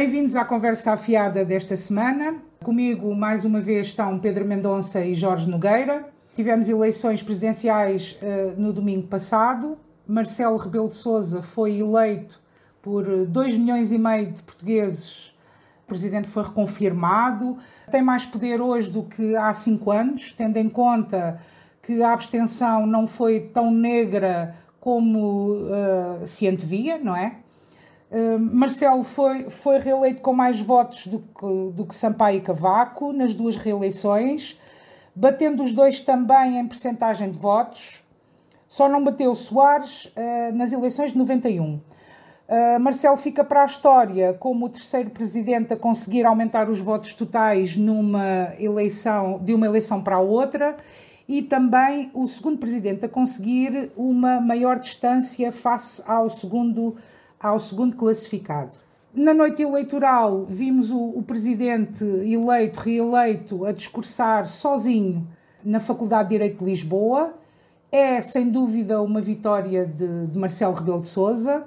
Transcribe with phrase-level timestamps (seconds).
[0.00, 2.36] Bem-vindos à conversa afiada desta semana.
[2.64, 6.08] Comigo, mais uma vez, estão Pedro Mendonça e Jorge Nogueira.
[6.34, 9.76] Tivemos eleições presidenciais uh, no domingo passado.
[10.08, 12.40] Marcelo Rebelo de Sousa foi eleito
[12.80, 15.36] por 2 milhões e meio de portugueses.
[15.84, 17.58] O presidente foi reconfirmado.
[17.90, 21.42] Tem mais poder hoje do que há cinco anos, tendo em conta
[21.82, 27.34] que a abstenção não foi tão negra como uh, se antevia, não é?
[28.10, 33.12] Uh, Marcelo foi, foi reeleito com mais votos do que, do que Sampaio e Cavaco
[33.12, 34.60] nas duas reeleições,
[35.14, 38.04] batendo os dois também em percentagem de votos.
[38.66, 41.74] Só não bateu Soares uh, nas eleições de 91.
[42.50, 47.14] Uh, Marcelo fica para a história como o terceiro presidente a conseguir aumentar os votos
[47.14, 50.76] totais numa eleição, de uma eleição para a outra
[51.30, 56.96] e também o segundo presidente a conseguir uma maior distância face ao segundo,
[57.40, 58.74] ao segundo classificado.
[59.12, 65.26] Na noite eleitoral, vimos o, o presidente eleito, reeleito, a discursar sozinho
[65.64, 67.34] na Faculdade de Direito de Lisboa.
[67.90, 71.66] É, sem dúvida, uma vitória de, de Marcelo Rebelo de Souza.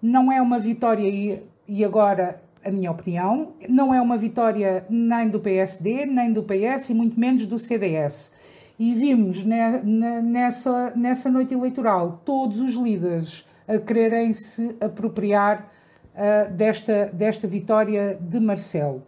[0.00, 5.28] Não é uma vitória, e, e agora a minha opinião, não é uma vitória nem
[5.28, 8.32] do PSD, nem do PS e muito menos do CDS
[8.80, 15.70] e vimos nessa, nessa noite eleitoral todos os líderes a quererem se apropriar
[16.12, 19.06] uh, desta, desta vitória de Marcelo.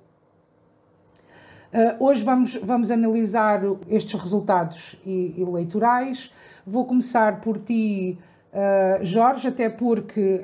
[1.72, 6.32] Uh, hoje vamos, vamos analisar estes resultados eleitorais.
[6.64, 8.16] Vou começar por ti,
[8.52, 10.42] uh, Jorge, até porque,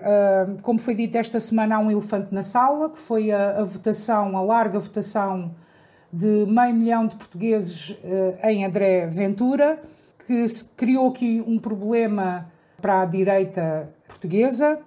[0.63, 4.37] como foi dito esta semana, há um elefante na sala, que foi a, a votação,
[4.37, 5.55] a larga votação
[6.13, 7.97] de meio milhão de portugueses
[8.43, 9.81] em André Ventura,
[10.27, 14.83] que se criou aqui um problema para a direita portuguesa.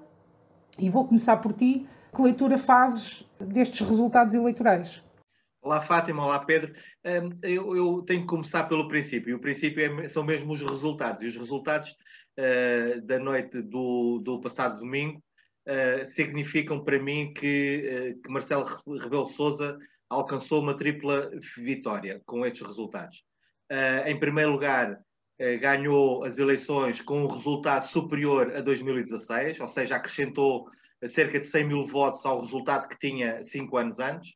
[0.79, 1.87] E vou começar por ti.
[2.13, 5.03] Que leitura fazes destes resultados eleitorais?
[5.61, 6.73] Olá Fátima, olá Pedro.
[7.43, 9.35] Eu, eu, tenho que começar pelo princípio.
[9.35, 11.23] O princípio é, são mesmo os resultados.
[11.23, 11.95] E os resultados
[12.37, 15.23] uh, da noite do, do passado domingo
[15.67, 18.65] uh, significam para mim que, uh, que Marcelo
[18.97, 19.77] Rebelo Souza
[20.09, 23.23] alcançou uma tripla vitória com estes resultados.
[24.05, 24.99] Em primeiro lugar,
[25.59, 30.69] ganhou as eleições com um resultado superior a 2016, ou seja, acrescentou
[31.07, 34.33] cerca de 100 mil votos ao resultado que tinha cinco anos antes.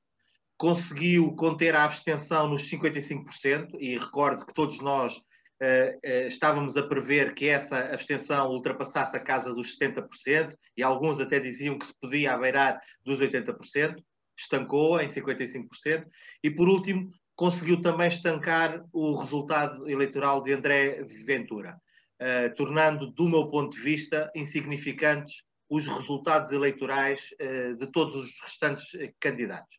[0.58, 7.36] Conseguiu conter a abstenção nos 55%, e recordo que todos nós uh, estávamos a prever
[7.36, 12.34] que essa abstenção ultrapassasse a casa dos 70%, e alguns até diziam que se podia
[12.34, 13.98] aveirar dos 80%
[14.38, 16.06] estancou em 55%,
[16.44, 21.80] e por último, conseguiu também estancar o resultado eleitoral de André Ventura,
[22.22, 28.42] uh, tornando, do meu ponto de vista, insignificantes os resultados eleitorais uh, de todos os
[28.42, 29.78] restantes uh, candidatos.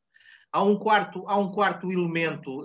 [0.53, 2.63] Há um quarto, há um quarto elemento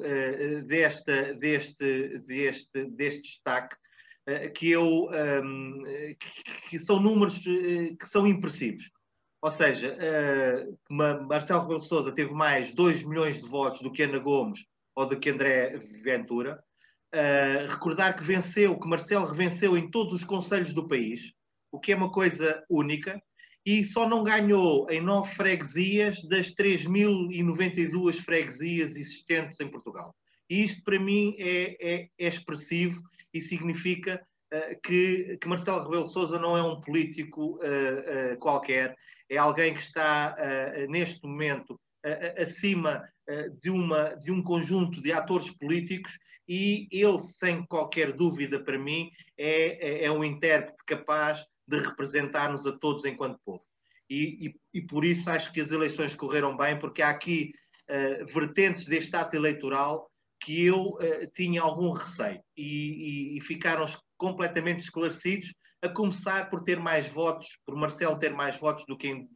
[0.65, 3.75] deste, deste, deste, deste destaque
[4.55, 5.09] que, eu,
[5.43, 5.83] um,
[6.17, 8.89] que, que, são números que são impressivos.
[9.41, 10.77] Ou seja, uh,
[11.27, 14.61] Marcelo Rebelo Sousa teve mais 2 milhões de votos do que Ana Gomes
[14.95, 16.63] ou do que André Ventura.
[17.13, 21.33] Uh, recordar que venceu, que Marcelo revenceu em todos os conselhos do país,
[21.71, 23.21] o que é uma coisa única,
[23.65, 30.15] e só não ganhou em nove freguesias das 3.092 freguesias existentes em Portugal.
[30.49, 33.01] E isto, para mim, é, é, é expressivo
[33.33, 34.21] e significa
[34.53, 38.95] uh, que, que, Marcelo Rebelo de Sousa não é um político uh, qualquer,
[39.29, 40.35] é alguém que está
[40.89, 41.79] neste momento
[42.37, 43.01] acima
[43.61, 49.09] de, uma, de um conjunto de atores políticos e ele, sem qualquer dúvida para mim,
[49.37, 53.63] é, é, é um intérprete capaz de representar-nos a todos enquanto povo.
[54.09, 57.53] E, e, e, por isso acho que as eleições correram bem, porque há aqui
[57.89, 60.11] uh, vertentes deste ato eleitoral
[60.43, 63.85] que eu uh, tinha algum receio e, e, ficaram
[64.17, 69.07] completamente esclarecidos a começar por ter mais votos, por Marcelo ter mais votos do que
[69.07, 69.29] em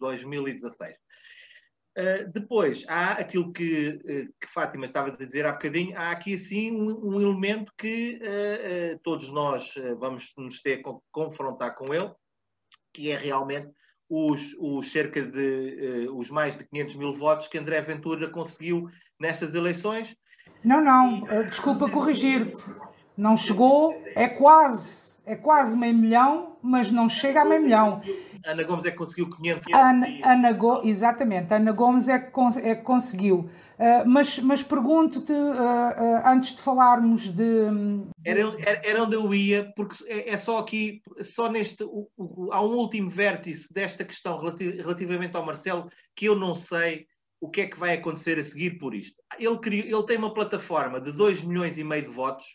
[0.00, 0.96] 2016.
[1.96, 6.10] Uh, ah, depois, há aquilo que, uh, que, Fátima estava a dizer há bocadinho, há
[6.10, 11.94] aqui assim um, um elemento que uh, todos nós vamos nos ter que confrontar com
[11.94, 12.12] ele,
[12.92, 13.70] que é realmente
[14.08, 18.88] os, os cerca de os mais de 500 mil votos que André Ventura conseguiu
[19.18, 20.14] nestas eleições.
[20.62, 22.62] Não, não, desculpa corrigir-te,
[23.16, 28.02] não chegou, é quase é quase meio milhão, mas não chega a meio milhão.
[28.44, 29.72] Ana Gomes é que conseguiu 500.
[29.72, 33.48] Ana, Ana Go, exatamente, Ana Gomes é que, cons é que conseguiu.
[33.78, 37.44] Uh, mas, mas pergunto-te, uh, uh, antes de falarmos de.
[38.24, 41.84] Era, era, era, onde eu ia, porque é, é só aqui, só neste.
[41.84, 47.06] O, o, há um último vértice desta questão relativamente ao Marcelo que eu não sei
[47.40, 49.16] o que é que vai acontecer a seguir por isto.
[49.38, 52.46] Ele, criou, ele tem uma plataforma de 2 milhões e meio de votos.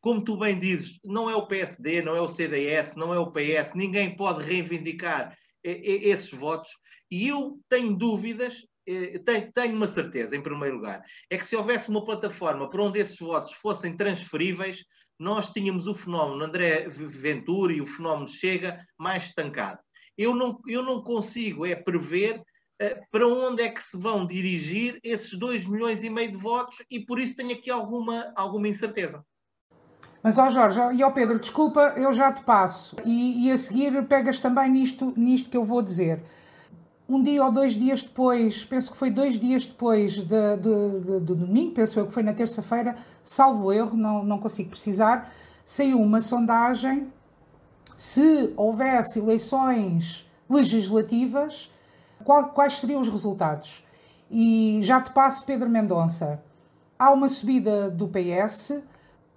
[0.00, 3.30] Como tu bem dizes, não é o PSD, não é o CDS, não é o
[3.30, 6.70] PS, ninguém pode reivindicar esses votos.
[7.10, 8.54] E eu tenho dúvidas
[8.86, 12.82] eh, tenho, tenho uma certeza, em primeiro lugar, é que se houvesse uma plataforma para
[12.82, 14.84] onde esses votos fossem transferíveis,
[15.18, 19.78] nós tínhamos o fenómeno André Ventura e o fenómeno Chega mais estancado.
[20.16, 22.42] Eu não, eu não consigo é prever
[23.10, 26.98] para onde é que se vão dirigir esses 2 milhões e meio de votos e
[26.98, 29.22] por isso tenho aqui alguma, alguma incerteza.
[30.22, 32.96] Mas, ó Jorge, e ó Pedro, desculpa, eu já te passo.
[33.04, 36.22] E, e a seguir pegas também nisto, nisto que eu vou dizer
[37.10, 41.20] um dia ou dois dias depois, penso que foi dois dias depois de, de, de,
[41.20, 45.32] do domingo, penso eu que foi na terça-feira, salvo erro, não, não consigo precisar,
[45.64, 47.12] saiu uma sondagem
[47.96, 51.72] se houvesse eleições legislativas,
[52.22, 53.84] qual, quais seriam os resultados.
[54.30, 56.40] E já te passo, Pedro Mendonça.
[56.96, 58.84] Há uma subida do PS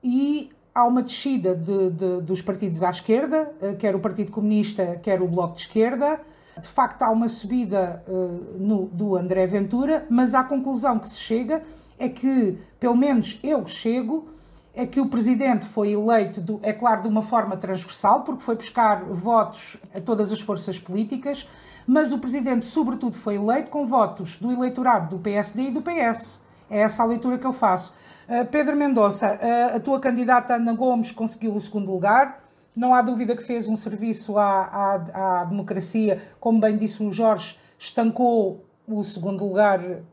[0.03, 4.99] e há uma descida de, de, dos partidos à esquerda, eh, quer o Partido Comunista,
[5.01, 6.19] quer o Bloco de Esquerda
[6.59, 11.17] de facto, há uma subida uh, no, do André Ventura, mas a conclusão que se
[11.17, 11.63] chega
[11.97, 14.27] é que, pelo menos eu chego,
[14.75, 18.55] é que o presidente foi eleito, do, é claro, de uma forma transversal, porque foi
[18.55, 21.49] buscar votos a todas as forças políticas,
[21.87, 26.39] mas o presidente, sobretudo, foi eleito com votos do eleitorado do PSD e do PS.
[26.69, 27.93] É essa a leitura que eu faço.
[28.27, 32.43] Uh, Pedro Mendonça, uh, a tua candidata Ana Gomes conseguiu o segundo lugar.
[32.75, 37.11] Não há dúvida que fez um serviço à, à, à democracia, como bem disse o
[37.11, 40.03] Jorge, estancou o segundo lugar.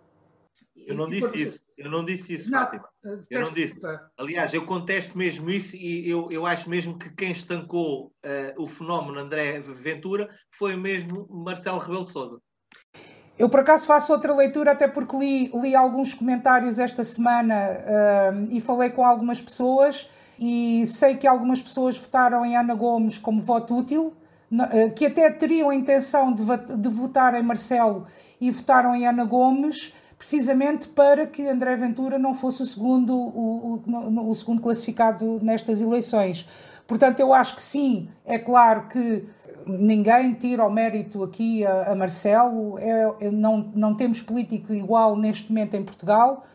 [0.87, 1.61] Eu não disse isso.
[1.81, 2.87] Eu não disse isso, não, Fátima.
[3.03, 3.75] Eh, eu não disse.
[4.19, 8.67] Aliás, eu contesto mesmo isso e eu, eu acho mesmo que quem estancou uh, o
[8.67, 12.39] fenómeno André Ventura foi mesmo Marcelo Rebelo de Sousa.
[13.41, 18.47] Eu, por acaso, faço outra leitura, até porque li, li alguns comentários esta semana uh,
[18.51, 23.41] e falei com algumas pessoas e sei que algumas pessoas votaram em Ana Gomes como
[23.41, 24.13] voto útil,
[24.73, 26.45] eh, que até teriam a intenção de,
[26.77, 28.07] de votar em Marcelo
[28.39, 33.83] e votaram em Ana Gomes, precisamente para que André Ventura não fosse o segundo, o,
[33.87, 36.47] o, o segundo classificado nestas eleições.
[36.87, 39.25] Portanto, eu acho que sim, é claro que
[39.67, 45.17] ninguém tira o mérito aqui a, a Marcelo, é, é, não, não temos político igual
[45.17, 46.47] neste momento em Portugal,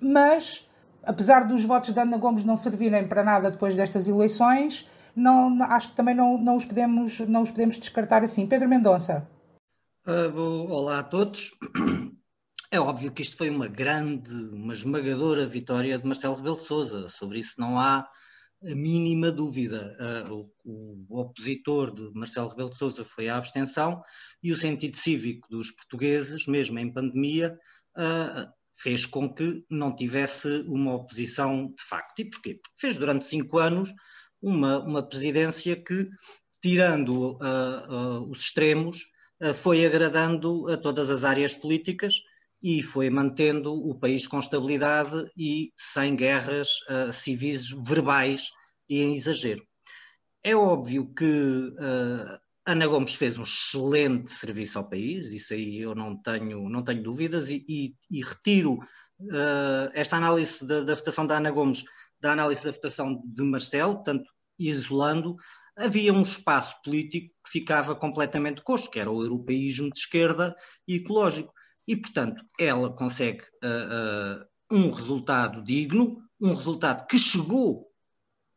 [0.00, 0.68] mas
[1.02, 5.90] apesar dos votos de Ana Gomes não servirem para nada depois destas eleições, não, acho
[5.90, 8.46] que também não, não, os podemos, não os podemos descartar assim.
[8.46, 9.28] Pedro Mendonça.
[10.06, 11.52] Uh, olá a todos.
[12.70, 17.08] É óbvio que isto foi uma grande, uma esmagadora vitória de Marcelo Rebelo de Sousa.
[17.08, 18.08] Sobre isso não há
[18.64, 19.96] a mínima dúvida.
[20.30, 24.02] Uh, o, o, opositor de Marcelo Rebelo de Sousa foi a abstenção
[24.42, 27.58] e o sentido cívico dos portugueses, mesmo em pandemia,
[27.96, 32.20] uh, fez com que não tivesse uma oposição de facto.
[32.20, 32.54] E porquê?
[32.54, 33.92] Porque fez durante cinco anos
[34.42, 36.08] uma, uma presidência que,
[36.60, 39.06] tirando uh, uh, os extremos,
[39.40, 42.14] uh, foi agradando a todas as áreas políticas
[42.62, 46.68] e foi mantendo o país com estabilidade e sem guerras
[47.12, 48.50] civis verbais
[48.88, 49.62] e em exagero.
[50.42, 51.74] É óbvio que
[52.66, 57.02] Ana Gomes fez um excelente serviço ao país, isso aí eu não tenho, não tenho
[57.02, 58.74] dúvidas, e, e, e retiro
[59.20, 61.84] uh, esta análise da, da, votação da Ana Gomes
[62.20, 64.24] da análise da votação de Marcelo, portanto,
[64.58, 65.36] isolando,
[65.76, 70.56] havia um espaço político que ficava completamente coxo, que era o europeísmo de esquerda
[70.88, 71.52] e ecológico.
[71.86, 77.90] E, portanto, ela consegue uh, uh, um resultado digno, um resultado que chegou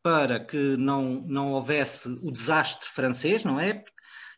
[0.08, 3.84] para que não, não houvesse o desastre francês, não é?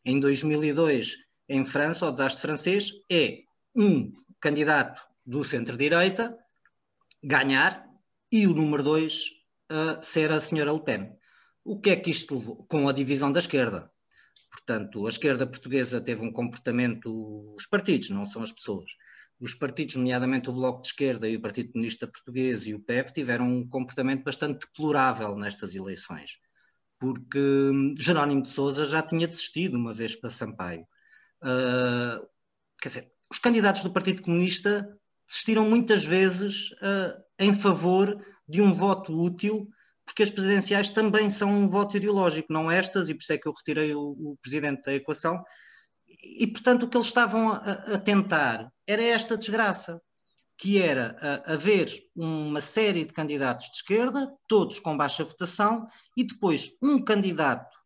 [0.03, 1.15] Em 2002,
[1.47, 3.41] em França, o desastre francês é
[3.75, 6.35] um candidato do centro-direita
[7.23, 7.87] ganhar
[8.31, 9.25] e o número dois
[9.71, 11.15] uh, ser a senhora Le Pen.
[11.63, 12.65] O que é que isto levou?
[12.67, 13.91] Com a divisão da esquerda.
[14.49, 18.89] Portanto, a esquerda portuguesa teve um comportamento, os partidos, não são as pessoas.
[19.39, 23.11] Os partidos, nomeadamente o Bloco de Esquerda e o Partido Comunista Português e o PEV,
[23.11, 26.39] tiveram um comportamento bastante deplorável nestas eleições
[26.99, 30.85] porque hum, Jerónimo de Souza já tinha desistido uma vez para Sampaio.
[31.41, 32.27] Uh,
[32.79, 34.87] quer dizer, os candidatos do Partido Comunista
[35.27, 39.69] desistiram muitas vezes uh, em favor de um voto útil,
[40.05, 43.47] porque as presidenciais também são um voto ideológico, não estas, e por isso é que
[43.47, 45.41] eu retirei o, o presidente da equação.
[46.21, 50.01] E, portanto, o que eles estavam a, a tentar era esta desgraça,
[50.57, 55.85] que era a, haver uma série de candidatos de esquerda, todos com baixa votação,
[56.17, 57.77] e depois um candidato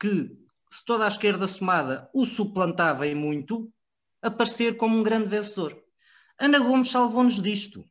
[0.00, 0.34] que,
[0.70, 3.70] se toda a esquerda somada o suplantava em muito,
[4.22, 5.78] aparecer como um grande vencedor.
[6.38, 7.84] Ana Gomes salvou-nos disto,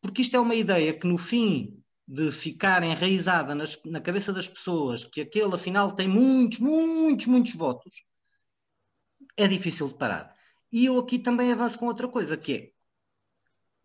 [0.00, 4.48] porque isto é uma ideia que, no fim de ficar enraizada nas, na cabeça das
[4.48, 8.04] pessoas, que aquele afinal tem muitos, muitos, muitos votos,
[9.36, 10.33] é difícil de parar.
[10.74, 12.70] E eu aqui também avanço com outra coisa, que é,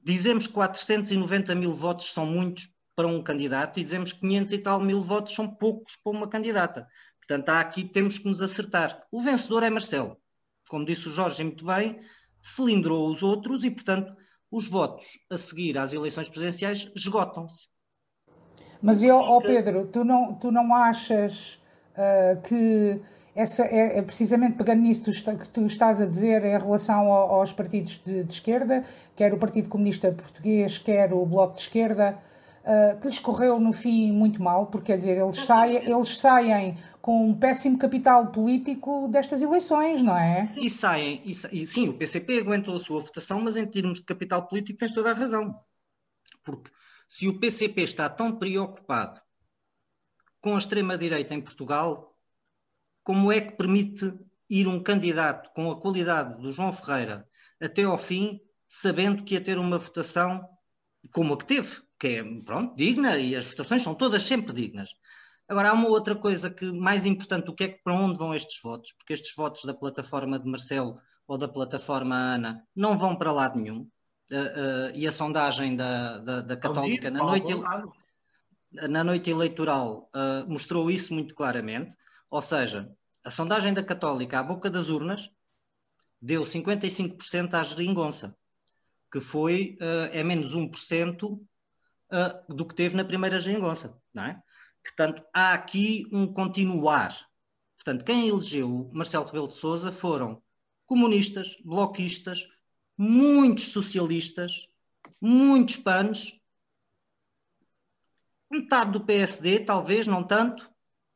[0.04, 4.58] dizemos que 490 mil votos são muitos para um candidato e dizemos que 500 e
[4.58, 6.88] tal mil votos são poucos para uma candidata.
[7.20, 9.06] Portanto, há aqui temos que nos acertar.
[9.12, 10.18] O vencedor é Marcelo.
[10.68, 12.00] Como disse o Jorge muito bem,
[12.42, 14.12] cilindrou os outros e, portanto,
[14.50, 17.68] os votos a seguir às eleições presidenciais esgotam-se.
[18.82, 21.62] Mas eu, oh Pedro, tu não, tu não achas
[21.94, 23.00] uh, que
[23.36, 28.02] essa é, é, precisamente pegando nisso que tu estás a dizer em relação aos partidos
[28.06, 28.84] de, de, esquerda,
[29.16, 32.18] quer o Partido Comunista Português, quer o Bloco de Esquerda,
[32.64, 36.78] uh, que lhes correu no fim muito mal, porque quer dizer, eles saem, eles saem
[37.02, 40.50] com um péssimo capital político destas eleições, não é?
[40.58, 44.06] E saem, e, e, sim, o PCP aguentou a sua votação, mas em termos de
[44.06, 45.60] capital político tens toda a razão.
[46.44, 46.70] Porque
[47.08, 49.22] se o PCP está tão preocupado
[50.42, 52.09] com a extrema-direita em Portugal,
[53.10, 54.14] como é que permite
[54.48, 57.28] ir um candidato com a qualidade do João Ferreira
[57.60, 60.48] até ao fim, sabendo que ia ter uma votação
[61.12, 64.92] como a que teve, que é, pronto, digna, e as votações são todas sempre dignas.
[65.48, 68.32] Agora, há uma outra coisa que mais importante, o que é que para onde vão
[68.32, 68.94] estes votos?
[68.94, 73.60] Porque estes votos da plataforma de Marcelo ou da plataforma Ana não vão para lado
[73.60, 73.90] nenhum.
[74.32, 77.54] Uh, uh, e a sondagem da, da, da Católica na noite,
[78.72, 81.98] na noite eleitoral uh, mostrou isso muito claramente.
[82.30, 85.30] Ou seja, a sondagem da Católica à boca das urnas
[86.22, 88.36] deu 55% à geringonça,
[89.12, 89.78] que foi
[90.12, 91.40] é menos 1%
[92.50, 94.42] do que teve na primeira geringonça, não é?
[94.84, 97.16] Portanto, há aqui um continuar.
[97.76, 100.42] Portanto, quem elegeu Marcelo Rebelo de Sousa foram
[100.86, 102.48] comunistas, bloquistas,
[102.98, 104.68] muitos socialistas,
[105.22, 106.40] muitos panos,
[108.52, 110.70] metade do PSD, talvez, não tanto,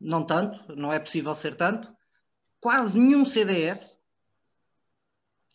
[0.03, 1.91] não tanto, não é possível ser tanto,
[2.59, 3.97] quase nenhum CDS.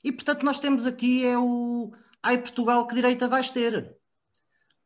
[0.02, 1.92] E, portanto, nós temos aqui é o...
[2.22, 3.98] Ai, Portugal, que direita vais ter?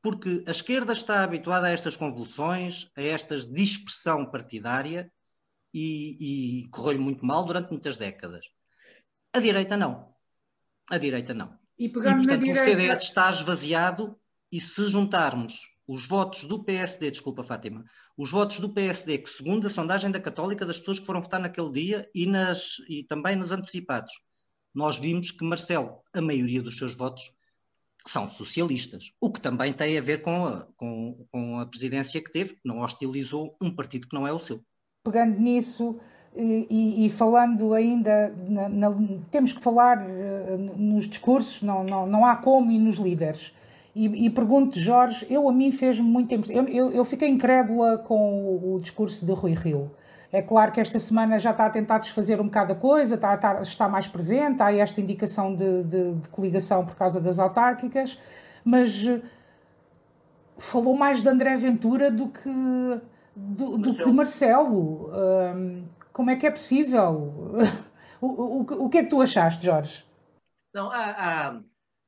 [0.03, 5.11] porque a esquerda está habituada a estas convulsões, a esta dispersão partidária
[5.73, 8.45] e, e correu-lhe muito mal durante muitas décadas.
[9.33, 10.13] A direita não.
[10.91, 11.57] A direita não.
[11.79, 12.63] E, pegando e portanto, na direita...
[12.63, 14.19] o CDS está esvaziado
[14.51, 17.85] e se juntarmos os votos do PSD, desculpa Fátima,
[18.17, 21.39] os votos do PSD, que segundo a sondagem da Católica das pessoas que foram votar
[21.39, 24.13] naquele dia e, nas, e também nos antecipados,
[24.75, 27.31] nós vimos que Marcelo, a maioria dos seus votos,
[28.07, 32.33] são socialistas, o que também tem a ver com a, com, com a presidência que
[32.33, 34.61] teve, que não hostilizou um partido que não é o seu.
[35.05, 36.01] Pegando nisso
[36.35, 38.89] e, e falando ainda, na, na,
[39.31, 43.53] temos que falar uh, nos discursos, não, não, não há como, e nos líderes.
[43.95, 46.51] E, e pergunto, Jorge, eu a mim fez-me muito tempo.
[46.51, 49.91] Eu, eu, eu, fiquei incrédula com o, o discurso de Rui Rio.
[50.33, 53.35] É claro que esta semana já está a tentar desfazer um bocado a coisa, está,
[53.35, 58.19] está, está mais presente, há esta indicação de, de, de, coligação por causa das autárquicas,
[58.65, 59.21] mas eh,
[60.57, 62.51] falou mais de André Ventura do que,
[63.37, 65.11] do, do que de Marcelo.
[65.13, 65.85] Um,
[66.15, 67.59] como é que é possível?
[68.19, 70.03] o, o, o, que é que tu achaste, Jorge?
[70.75, 71.61] Não, há, há,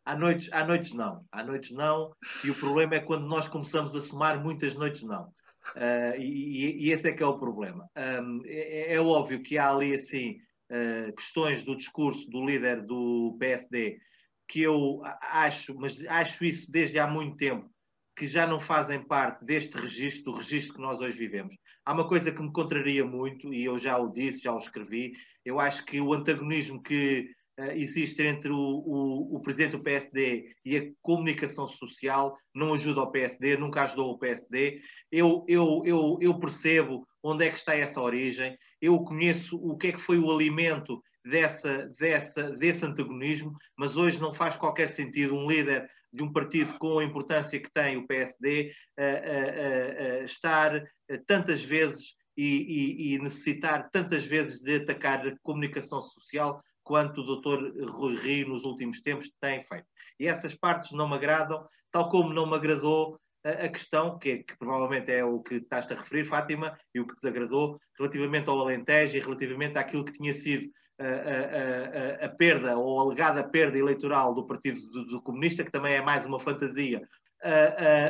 [0.05, 1.25] há, noites, há noites não.
[1.33, 5.33] Há noites não, e o problema é quando nós começamos a somar muitas noites não.
[5.77, 7.89] Uh, e, e, esse é que é o problema.
[7.97, 10.39] Um, é, é, óbvio que há ali assim
[10.71, 13.99] uh, questões do discurso do líder do PSD
[14.47, 17.69] que eu acho, mas acho isso desde há muito tempo,
[18.17, 21.57] que já não fazem parte deste registro, do registro que nós hoje vivemos.
[21.85, 25.13] Há uma coisa que me contraria muito, e eu já o disse, já o escrevi,
[25.45, 30.55] eu acho que o antagonismo que uh, existe entre o, o, o, presidente do PSD
[30.65, 34.81] e a comunicação social não ajuda o PSD, nunca ajudou o PSD.
[35.11, 39.89] Eu, eu, eu, eu percebo onde é que está essa origem, eu conheço o que
[39.89, 45.35] é que foi o alimento dessa, dessa, desse antagonismo, mas hoje não faz qualquer sentido
[45.35, 50.25] um líder de um partido com a importância que tem o PSD uh, uh, uh,
[50.25, 50.83] estar
[51.27, 57.25] tantas vezes e, e, e, necessitar tantas vezes de atacar a comunicação social quanto o
[57.25, 59.87] doutor Rui Rio nos últimos tempos tem feito.
[60.21, 64.45] E essas partes não me agradam, tal como não me agradou a, a questão, que,
[64.45, 68.61] que, provavelmente é o que estás a referir, Fátima, e o que desagradou, relativamente ao
[68.61, 74.35] Alentejo e relativamente àquilo que tinha sido a, a, a, perda ou alegada perda eleitoral
[74.35, 77.03] do Partido do, do Comunista, que também é mais uma fantasia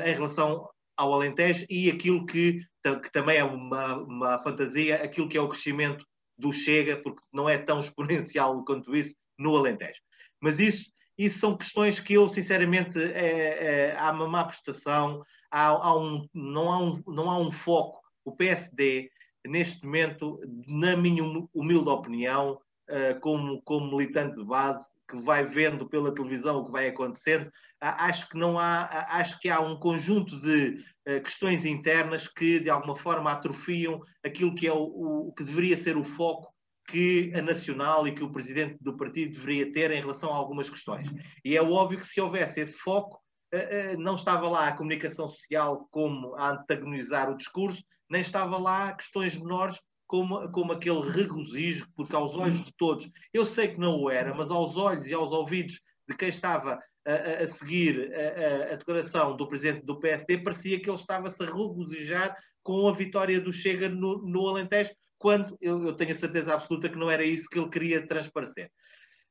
[0.04, 2.60] em relação ao Alentejo, e aquilo que,
[3.02, 6.04] que também é uma, uma fantasia, aquilo que é o crescimento
[6.38, 10.00] do Chega, porque não é tão exponencial quanto isso no Alentejo.
[10.40, 15.68] Mas isso, isso são questões que eu, sinceramente, é, é, há uma má prestação, há,
[15.68, 18.00] há um, não, há um, não há um foco.
[18.24, 19.10] O PSD,
[19.46, 21.22] neste momento, na minha
[21.52, 26.72] humilde opinião, uh, como, como militante de base, que vai vendo pela televisão o que
[26.72, 32.26] vai acontecendo, acho que não há, acho que há um conjunto de uh, questões internas
[32.26, 34.82] que de alguma forma atrofiam aquilo que é o,
[35.28, 36.52] o, que deveria ser o foco
[36.86, 40.68] que a Nacional e que o presidente do partido deveria ter em relação a algumas
[40.68, 41.08] questões.
[41.44, 43.20] E é óbvio que se houvesse esse foco,
[43.54, 48.56] uh, uh, não estava lá a comunicação social como a antagonizar o discurso, nem estava
[48.58, 53.80] lá questões menores como, como aquele regozijo, porque aos olhos de todos, eu sei que
[53.80, 58.12] não o era, mas aos olhos e aos ouvidos de quem estava a, a seguir
[58.14, 62.92] a, a, declaração do presidente do PSD, parecia que ele estava-se a regozijar com a
[62.92, 67.10] vitória do Chega no, no Alentejo, quando eu, eu tenho a certeza absoluta que não
[67.10, 68.70] era isso que ele queria transparecer.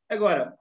[0.09, 0.53] Agora,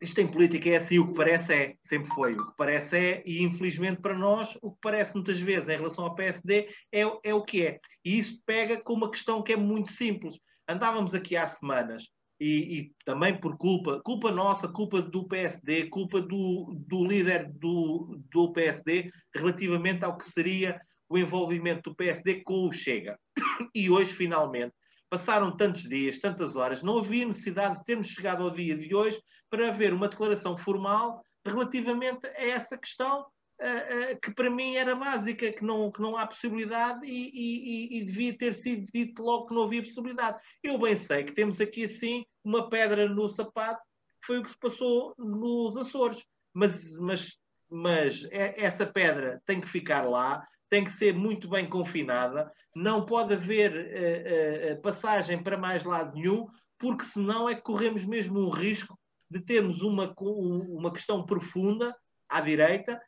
[0.00, 3.22] isto em política é assim, o que parece é, sempre foi, o que parece é,
[3.24, 7.34] e infelizmente para nós, o que parece muitas vezes em relação ao PSD é, é
[7.34, 7.80] o que é.
[8.04, 10.38] E isso pega com uma questão que é muito simples.
[10.68, 12.04] Andávamos aqui há semanas,
[12.42, 18.20] e, e também por culpa, culpa nossa, culpa do PSD, culpa do, do líder do,
[18.32, 23.16] do PSD, relativamente ao que seria o envolvimento do PSD com o Chega.
[23.72, 24.74] E hoje, finalmente,
[25.08, 29.22] passaram tantos dias, tantas horas, não havia necessidade de termos chegado ao dia de hoje
[29.48, 33.24] para haver uma declaração formal relativamente a essa questão
[33.62, 38.04] uh, que para mim era básica, que não, que não há possibilidade e, e, e,
[38.04, 40.38] devia ter sido dito logo que não havia possibilidade.
[40.62, 43.80] Eu bem sei que temos aqui assim uma pedra no sapato,
[44.20, 47.32] que foi o que se passou nos Açores, mas, mas,
[47.70, 53.04] mas é, essa pedra tem que ficar lá, tem que ser muito bem confinada, não
[53.04, 56.48] pode haver uh, uh, passagem para mais lado nenhum,
[56.78, 58.98] porque senão é que corremos mesmo um risco
[59.30, 61.94] de termos uma, uma questão profunda
[62.28, 63.00] à direita,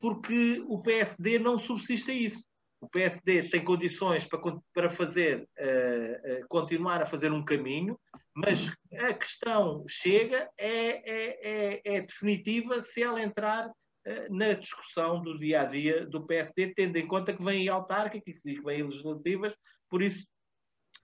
[0.00, 2.42] porque o PSD não subsiste a isso.
[2.80, 4.40] O PSD tem condições para,
[4.72, 5.48] para fazer,
[6.48, 7.98] continuar a fazer um caminho,
[8.34, 13.68] mas a questão chega, é, é, é, é definitiva se ela entrar
[14.08, 18.24] eh, na discussão do dia a dia do PSD, tendo em conta que vem autárquica
[18.24, 19.52] que vem legislativas,
[19.90, 20.26] por isso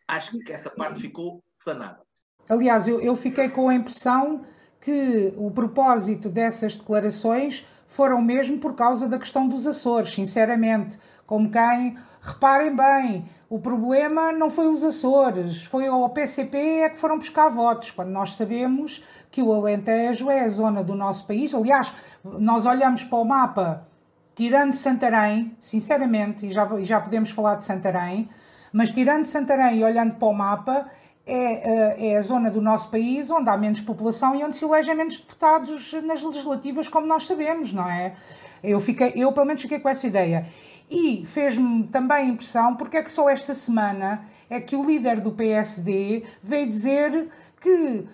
[0.09, 2.01] acho que essa parte ficou sanada.
[2.49, 4.47] Aliás, eu, eu fiquei com a impressão
[4.81, 11.49] que o propósito dessas declarações foram mesmo por causa da questão dos Açores, sinceramente, como
[11.49, 17.19] quem, reparem bem, o problema não foi os Açores, foi ao PCP é que foram
[17.19, 21.55] buscar votos, quando nós sabemos que o Alentejo é a zona do nosso país.
[21.55, 21.93] Aliás,
[22.25, 23.87] nós olhamos para o mapa,
[24.35, 28.29] tirando Santarém, sinceramente, e já, já podemos falar de Santarém,
[28.73, 30.89] mas tirando Santarém e olhando para o mapa,
[31.27, 34.65] é, eh, é a zona do nosso país onde há menos população e onde se
[34.65, 38.15] elegem menos deputados nas legislativas, como nós sabemos, não é?
[38.63, 40.47] Eu, fiquei, eu pelo menos fiquei com essa ideia.
[40.91, 45.33] E fez-me também impressão porque é que só esta semana é que o líder do
[45.33, 47.29] PSD veio dizer
[47.65, 48.07] que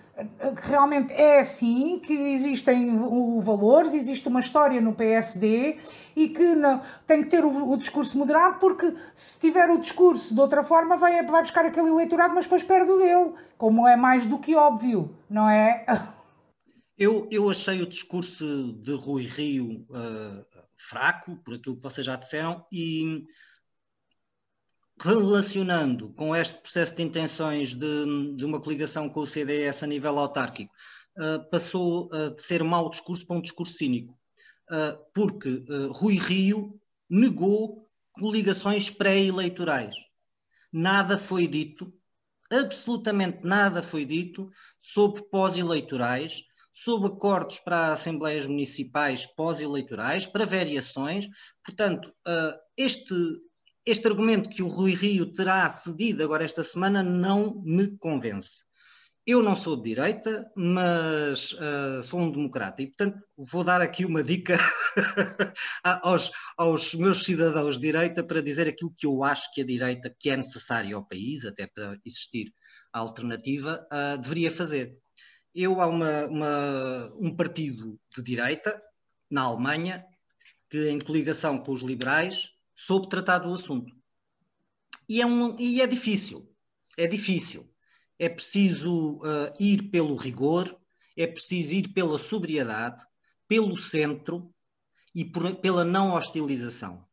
[0.63, 2.95] realmente é assim, que existem
[3.41, 5.77] valores, existe uma história no PSD
[6.15, 10.33] e que não, tem que ter o, o, discurso moderado, porque se tiver o discurso
[10.33, 13.97] de outra forma vai, vai buscar aquele eleitorado, mas depois perde o dele, como é
[13.97, 15.85] mais do que óbvio, não é?
[16.97, 20.45] Eu, eu achei o discurso de Rui Rio uh,
[20.77, 23.25] fraco, por aquilo que vocês já disseram, e
[25.03, 30.19] relacionando com este processo de intenções de, de uma coligação com o CDS a nível
[30.19, 30.71] autárquico,
[31.17, 34.13] uh, passou uh, de ser mau discurso para um discurso cínico,
[34.69, 39.95] uh, porque Rui Rio negou coligações pré-eleitorais.
[40.71, 41.91] Nada foi dito,
[42.51, 51.27] absolutamente nada foi dito sobre pós-eleitorais, sobre acordos para assembleias municipais pós-eleitorais, para variações.
[51.65, 52.13] Portanto,
[52.77, 53.13] este
[53.85, 58.63] este argumento que o Rui Rio terá cedido agora esta semana não me convence.
[59.25, 64.03] Eu não sou de direita, mas uh, sou um democrata e, portanto, vou dar aqui
[64.03, 64.57] uma dica
[65.83, 70.15] aos, aos, meus cidadãos de direita para dizer aquilo que eu acho que a direita,
[70.19, 72.51] que é necessário ao país, até para existir
[72.91, 74.97] a alternativa, uh, deveria fazer.
[75.53, 78.81] Eu, há uma, uma, um partido de direita,
[79.29, 80.03] na Alemanha,
[80.67, 82.49] que, em coligação com os liberais,
[82.85, 83.93] soube tratar do assunto.
[85.07, 86.49] E é, um, e é difícil,
[86.97, 87.69] é difícil.
[88.17, 90.79] É preciso uh, ir pelo rigor,
[91.17, 93.01] é preciso ir pela sobriedade,
[93.47, 94.53] pelo centro
[95.13, 97.05] e por, pela não hostilização.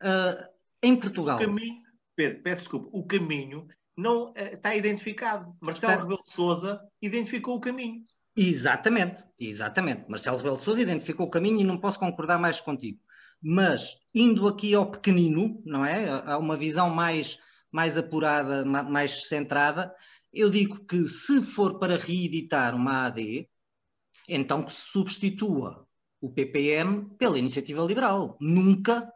[0.00, 0.48] Uh,
[0.82, 1.36] em Portugal.
[1.36, 1.82] O caminho,
[2.14, 5.54] Pedro, peço desculpa, o caminho não uh, está identificado.
[5.60, 6.02] Marcelo está...
[6.02, 8.02] Rebelo de Souza identificou o caminho.
[8.36, 10.08] Exatamente, exatamente.
[10.08, 13.00] Marcelo Rebelo de Sousa identificou o caminho e não posso concordar mais contigo.
[13.42, 16.08] Mas, indo aqui ao pequenino, não é?
[16.08, 17.38] A uma visão mais,
[17.70, 19.94] mais apurada, mais centrada,
[20.32, 23.48] eu digo que se for para reeditar uma AD,
[24.28, 25.86] então que se substitua
[26.20, 28.36] o PPM pela iniciativa liberal.
[28.40, 29.12] Nunca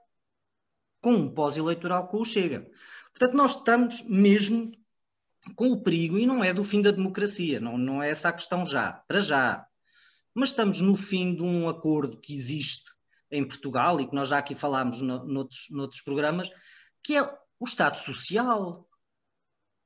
[1.00, 2.70] com um pós-eleitoral com o Chega.
[3.12, 4.72] Portanto, nós estamos mesmo
[5.56, 8.33] com o perigo, e não é do fim da democracia, não, não é essa a
[8.33, 9.66] questão já, para já.
[10.35, 12.90] Mas estamos no fim de um acordo que existe
[13.31, 16.51] em Portugal e que nós já aqui falámos no, noutros, noutros programas,
[17.03, 18.87] que é o Estado Social,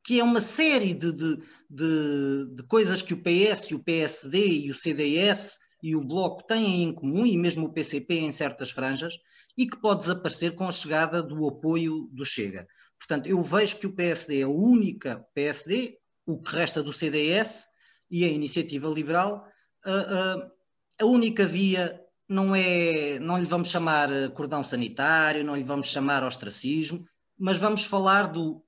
[0.04, 1.36] que é uma série de, de,
[1.68, 6.82] de, de, coisas que o PS, o PSD e o CDS e o Bloco têm
[6.82, 9.18] em comum, e mesmo o PCP em certas franjas,
[9.56, 12.66] e que pode desaparecer com a chegada do apoio do Chega.
[12.98, 17.66] Portanto, eu vejo que o PSD é a única PSD, o que resta do CDS
[18.10, 19.46] e a Iniciativa Liberal,
[19.84, 26.24] a única via não é, não lhe vamos chamar cordão sanitário, não lhe vamos chamar
[26.24, 27.04] ostracismo,
[27.38, 28.64] mas vamos falar do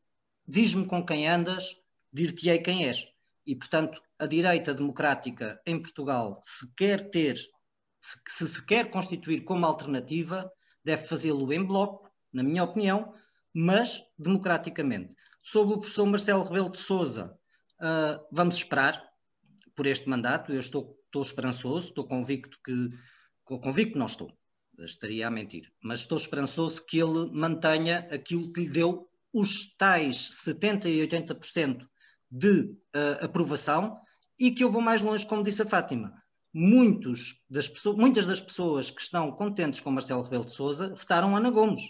[0.47, 1.77] diz-me com quem andas,
[2.13, 3.07] dir-te-ei quem és.
[3.47, 7.37] E, portanto, a direita democrática em Portugal, se quer ter,
[8.27, 10.51] se se quer constituir como alternativa,
[10.85, 13.13] deve fazê-lo em bloco, na minha opinião,
[13.53, 15.15] mas democraticamente.
[15.43, 17.39] Sobre o professor Marcelo Rebelo de Souza,
[17.81, 19.03] uh, vamos esperar
[19.75, 20.53] por este mandato.
[20.53, 22.91] Eu estou, estou esperançoso, estou convicto que.
[23.47, 24.37] Convicto não estou,
[24.79, 30.17] estaria a mentir, mas estou esperançoso que ele mantenha aquilo que lhe deu os tais
[30.17, 31.87] 70% e 80%
[32.31, 33.99] de uh, aprovação
[34.39, 36.13] e que eu vou mais longe, como disse a Fátima.
[37.51, 41.51] Das pessoas, muitas das pessoas que estão contentes com Marcelo Rebelo de Souza votaram Ana
[41.51, 41.83] Gomes.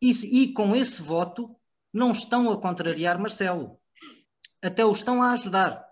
[0.00, 0.10] E,
[0.42, 1.56] e com esse voto
[1.92, 3.78] não estão a contrariar Marcelo.
[4.60, 5.86] Até o estão a ajudar.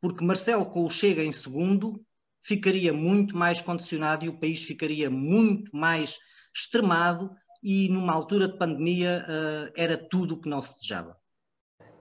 [0.00, 2.04] Porque Marcelo, com o Chega em segundo,
[2.42, 6.18] ficaria muito mais condicionado e o país ficaria muito mais
[6.54, 7.30] extremado
[7.62, 11.16] e numa altura de pandemia uh, era tudo o que não se desejava.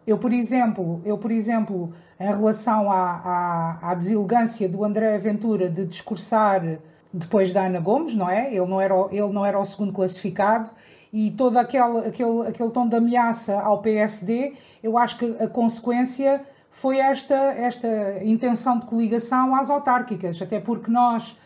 [0.07, 5.69] Eu, por exemplo, eu, por exemplo em relação à, à, à deselegância do André Ventura
[5.69, 6.79] de discursar
[7.13, 8.53] depois da Ana Gomes, não é?
[8.53, 10.69] Ele não era, ele não era o segundo classificado
[11.11, 16.45] e todo aquele, aquele, aquele tom de ameaça ao PSD, eu acho que a consequência
[16.69, 21.37] foi esta, esta intenção de coligação às autárquicas, até porque nós,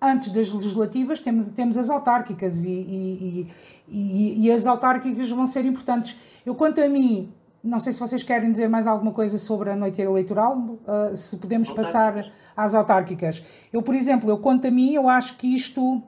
[0.00, 3.48] antes das legislativas, temos, temos as autárquicas e, e,
[3.88, 6.18] e, e as autárquicas vão ser importantes.
[6.44, 9.76] Eu, quanto a mim, não sei se vocês querem dizer mais alguma coisa sobre a
[9.76, 13.42] noite eleitoral, uh, se podemos passar às autárquicas.
[13.72, 16.02] Eu, por exemplo, eu quanto a mim, eu acho que isto,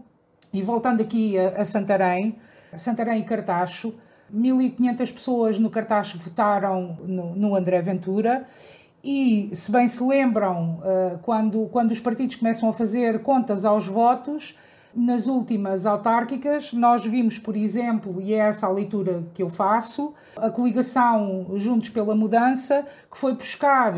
[0.52, 2.36] e voltando aqui a, a Santarém,
[2.76, 3.94] Santarém e Cartacho.
[4.32, 8.46] 1.500 pessoas no Cartacho votaram no, no, André Ventura.
[9.02, 13.86] E, se bem se lembram, uh, quando, quando os partidos começam a fazer contas aos
[13.86, 14.56] votos,
[14.94, 20.14] nas últimas autárquicas, nós vimos, por exemplo, e é essa a leitura que eu faço,
[20.36, 23.94] a coligação Juntos pela Mudança, que foi buscar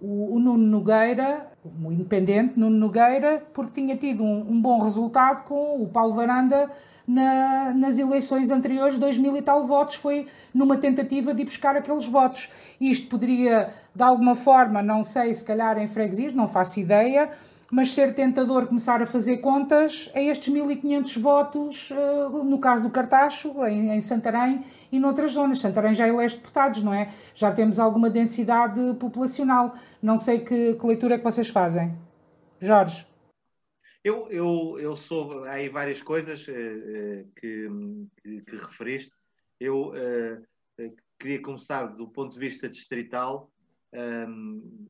[0.00, 5.42] o, o Nuno Nogueira, o independente Nuno Nogueira, porque tinha tido um, um bom resultado
[5.44, 6.70] com o Paulo Varanda
[7.08, 11.74] na, nas eleições anteriores, 2 mil e tal votos, foi numa tentativa de ir buscar
[11.74, 12.50] aqueles votos.
[12.78, 17.30] Isto poderia, de alguma forma, não sei, se calhar em freguesias, não faço ideia,
[17.70, 22.90] mas ser tentador começar a fazer contas a estes 1.500 votos, eh, no caso do
[22.90, 25.60] Cartacho, em, Santarém e noutras zonas.
[25.60, 27.08] Santarém já elege deputados, não é?
[27.34, 29.74] Já temos alguma densidade populacional.
[30.02, 31.94] Não sei que, que leitura é que vocês fazem.
[32.60, 33.07] Jorge.
[34.08, 35.44] Eu, eu, eu sou.
[35.44, 37.68] Há aí várias coisas uh, que,
[38.22, 39.12] que, que, referiste.
[39.60, 43.52] Eu uh, queria começar do ponto de vista distrital.
[43.92, 44.88] Um,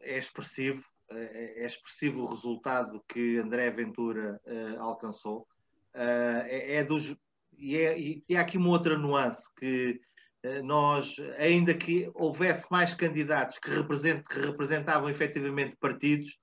[0.00, 5.44] é expressivo, é expressivo o resultado que André Ventura uh, alcançou.
[5.92, 7.16] É, é, dos.
[7.58, 10.00] E, é, e há aqui uma outra nuance que
[10.62, 16.38] nós, ainda que houvesse mais candidatos que, represent, que representavam efetivamente partidos,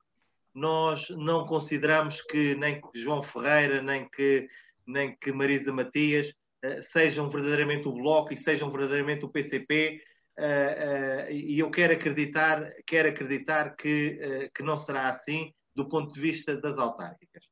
[0.58, 4.50] nós não consideramos que nem que João Ferreira, nem que,
[4.88, 6.34] nem que Marisa Matias
[6.65, 10.02] uh, sejam verdadeiramente o Bloco e sejam verdadeiramente o PCP.
[10.36, 16.12] Uh, uh, e eu quero acreditar, quero acreditar que, que não será assim do ponto
[16.12, 17.46] de vista das autárquicas.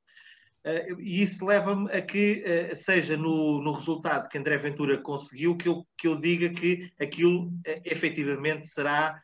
[0.98, 2.44] E isso leva-me a que
[2.76, 7.52] seja no, no, resultado que André Ventura conseguiu que eu, que eu diga que aquilo
[7.84, 9.22] efetivamente será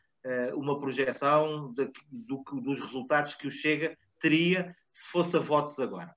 [0.54, 6.14] uma projeção de, do, dos resultados que o Chega teria se fosse a votos agora.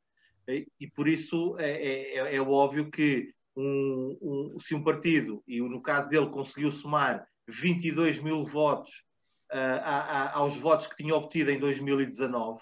[0.47, 5.81] E por isso é, é, é óbvio que um, um, se um partido, e no
[5.81, 9.05] caso dele conseguiu somar 22 mil votos
[9.51, 12.61] uh, a, a, aos votos que tinha obtido em 2019,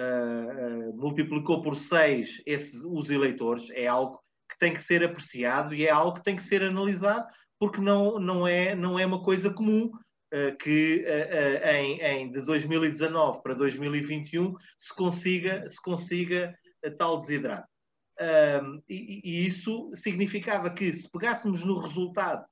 [0.00, 5.86] uh, multiplicou por 6 esses, os eleitores, é algo que tem que ser apreciado e
[5.86, 7.26] é algo que tem que ser analisado,
[7.58, 9.92] porque não, não, é, não é uma coisa comum
[10.60, 11.04] que
[11.64, 16.58] em, em, de 2019 para 2021 se consiga, se consiga
[16.98, 17.68] tal desidrato.
[18.88, 22.44] E, e, isso significava que se pegássemos no resultado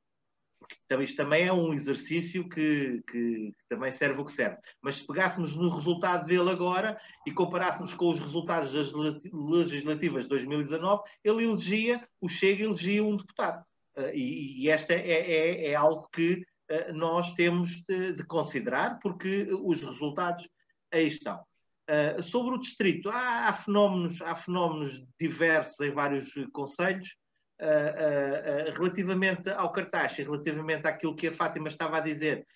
[0.89, 4.59] porque isto também é um exercício que, que, que, também serve o que serve.
[4.81, 8.93] Mas se pegássemos no resultado dele agora e comparássemos com os resultados das
[9.33, 13.65] legislativas de 2019, ele elegia, o Chega elegia um deputado.
[13.97, 16.47] Uh, e, e esta é, é, é, algo que
[16.95, 20.49] nós temos de, de, considerar, porque os resultados
[20.93, 21.43] aí estão.
[21.91, 27.17] Uh, sobre o distrito, há, há, fenómenos, há fenómenos diversos em vários conselhos.
[27.61, 32.47] Uh, uh, relativamente ao cartaz e relativamente àquilo que a Fátima estava a dizer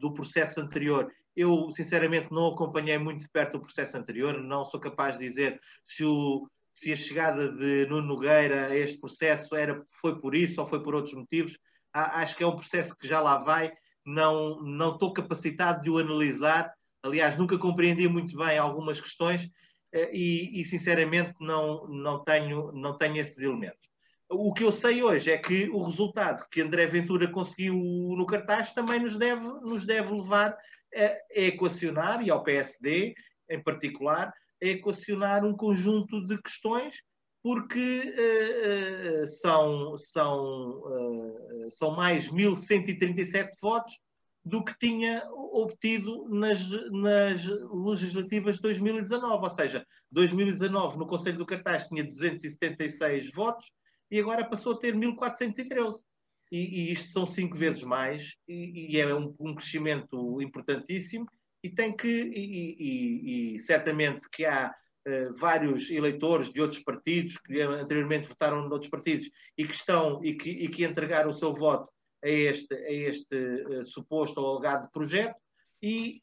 [0.00, 4.80] do processo anterior, eu sinceramente não acompanhei muito de perto o processo anterior, não sou
[4.80, 9.84] capaz de dizer se, o, se a chegada de Nuno Nogueira a este processo era,
[10.00, 11.58] foi por isso ou foi por outros motivos.
[11.92, 13.72] Acho que é um processo que já lá vai,
[14.04, 16.72] não, não estou capacitado de o analisar.
[17.02, 19.48] Aliás, nunca compreendi muito bem algumas questões
[19.92, 23.90] e, e sinceramente não, não, tenho, não tenho esses elementos.
[24.28, 28.72] O que eu sei hoje é que o resultado que André Ventura conseguiu no cartaz
[28.72, 30.56] também nos deve, nos deve levar
[30.94, 33.14] a, a equacionar, e ao PSD
[33.50, 37.02] em particular, a equacionar um conjunto de questões,
[37.42, 43.98] porque uh, uh, são, são, uh, são mais 1.137 votos
[44.44, 49.44] do que tinha obtido nas, nas legislativas de 2019.
[49.44, 53.70] Ou seja, 2019 no Conselho do Cartaz tinha 276 votos,
[54.10, 56.02] e agora passou a ter 1413.
[56.50, 61.26] E, e isto são cinco vezes mais, e, e é um, um, crescimento importantíssimo,
[61.64, 64.74] e tem que, e, e certamente que há
[65.06, 70.34] uh, vários eleitores de outros partidos que anteriormente votaram noutros partidos e que estão e
[70.34, 71.88] que, e que entregaram o seu voto
[72.24, 75.36] a este, a este uh, suposto ou alegado projeto,
[75.82, 76.22] e,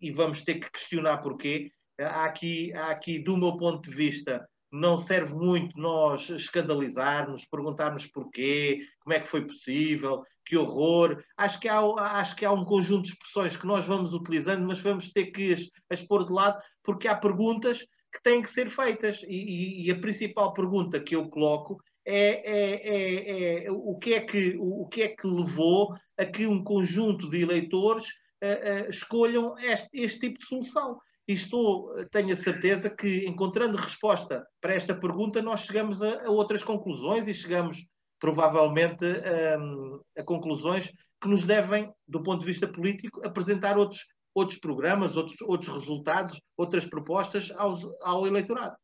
[0.00, 1.70] e, vamos ter que questionar porquê.
[2.00, 8.06] Há aqui, há aqui, do meu ponto de vista, não serve muito nós escandalizarmos, perguntarmos
[8.06, 11.22] porquê, como é que foi possível, que horror.
[11.36, 11.80] Acho que há,
[12.18, 15.52] acho que há um conjunto de expressões que nós vamos utilizando, mas vamos ter que
[15.52, 17.84] as, as pôr de lado, porque há perguntas
[18.14, 19.22] que têm que ser feitas.
[19.24, 24.14] E, e, e a principal pergunta que eu coloco é, é, é, é, o, que
[24.14, 28.04] é que, o, que é que levou a que um conjunto de eleitores
[28.42, 33.78] uh, uh, escolham este, este tipo de solução e estou, tenho a certeza que encontrando
[33.78, 37.78] resposta para esta pergunta, nós chegamos a, a outras conclusões e chegamos
[38.20, 39.04] provavelmente
[39.58, 44.02] um, a conclusões que nos devem, do ponto de vista político, apresentar outros,
[44.34, 48.76] outros programas, outros, outros resultados, outras propostas aos, ao eleitorado.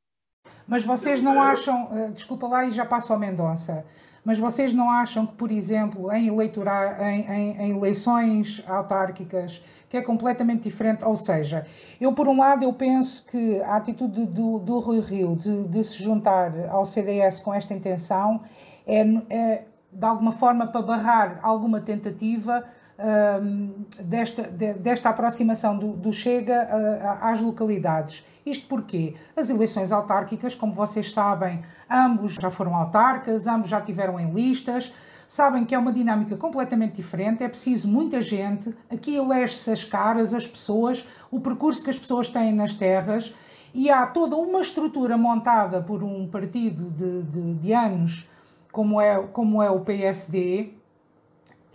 [0.66, 3.84] Mas vocês não acham, eh, desculpa lá e já passo ao Mendonça,
[4.24, 9.96] mas vocês não acham que, por exemplo, em, eleitora, em, em, em eleições autárquicas, que
[9.96, 11.04] é completamente diferente.
[11.04, 11.66] Ou seja,
[12.00, 15.82] eu, por um lado, eu penso que a atitude do, do Rui Rio de, de
[15.82, 18.42] se juntar ao CDS com esta intenção
[18.86, 22.64] é, é de alguma forma, para barrar alguma tentativa
[23.00, 28.26] um, desta, de, desta aproximação do, do Chega uh, às localidades.
[28.44, 34.18] Isto porque as eleições autárquicas, como vocês sabem, ambos já foram autarcas, ambos já tiveram
[34.18, 34.94] em listas,
[35.28, 40.34] sabem que é uma dinâmica completamente diferente, é preciso muita gente, aqui elege-se as caras,
[40.34, 43.34] as pessoas, o percurso que as pessoas têm nas terras
[43.72, 48.28] e há toda uma estrutura montada por um partido de, de, de anos
[48.72, 50.74] como é, como é o PSD,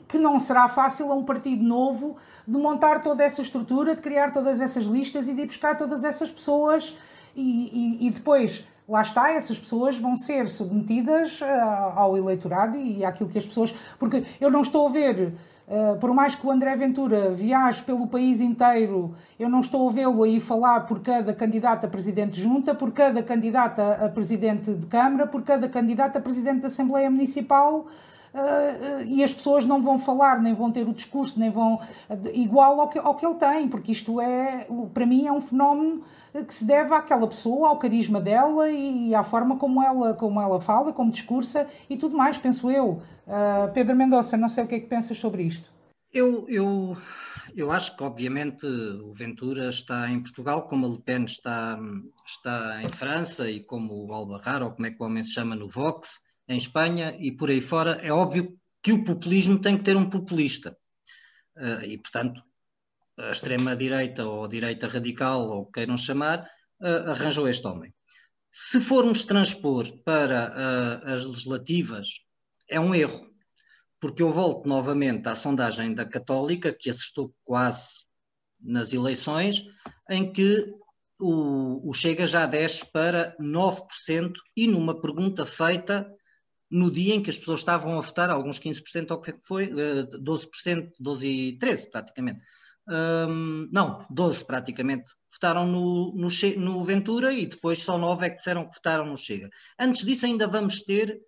[0.08, 2.16] que não será fácil a um partido novo
[2.48, 6.04] de montar toda essa estrutura, de criar todas essas listas e de ir buscar todas
[6.04, 6.96] essas pessoas
[7.36, 11.46] e, e, e depois lá está, essas pessoas vão ser submetidas uh,
[11.96, 13.74] ao eleitorado e àquilo que as pessoas.
[14.00, 15.34] Porque eu não estou a ver,
[15.68, 19.92] uh, por mais que o André Ventura viaje pelo país inteiro, eu não estou a
[19.92, 24.72] vê-lo aí falar por cada candidato a presidente de junta, por cada candidato a presidente
[24.72, 27.88] de Câmara, por cada candidato a presidente da Assembleia Municipal.
[28.36, 31.80] Uh, e as pessoas não vão falar, nem vão ter o discurso, nem vão
[32.34, 36.04] igual ao que, ao que ele tem, porque isto é, para mim, é um fenómeno
[36.44, 40.60] que se deve àquela pessoa, ao carisma dela e à forma como ela, como ela
[40.60, 43.02] fala, como discursa e tudo mais, penso eu.
[43.26, 45.72] Uh, Pedro Mendonça, não sei o que é que pensas sobre isto.
[46.12, 46.98] Eu, eu,
[47.56, 51.80] eu acho que, obviamente, o Ventura está em Portugal, como a Le Pen está,
[52.26, 55.56] está em França e como o Albarrar, ou como é que o homem se chama
[55.56, 58.00] no Vox, em Espanha e por aí fora.
[58.02, 60.78] É óbvio que o populismo tem que ter um populista.
[61.58, 62.42] Uh, e, portanto,
[63.18, 66.50] a extrema-direita ou a direita radical, ou queiram chamar,
[66.82, 67.94] uh, arranjou este homem.
[68.52, 70.54] Se formos transpor para
[71.06, 72.08] uh, as legislativas,
[72.70, 73.34] é um erro,
[74.00, 78.06] porque eu volto novamente à sondagem da Católica, que assustou quase
[78.62, 79.64] nas eleições,
[80.10, 80.74] em que
[81.20, 86.10] o, o Chega já desce para 9% e numa pergunta feita
[86.76, 89.70] no dia em que as pessoas estavam a votar, alguns 15% ou o que foi,
[89.72, 92.42] 12%, 12 e 13 praticamente
[92.88, 98.38] um, não, 12 praticamente, votaram no, no, no, Ventura e depois só 9 é que
[98.38, 99.50] disseram que votaram no Chega.
[99.80, 101.20] Antes disso, ainda vamos ter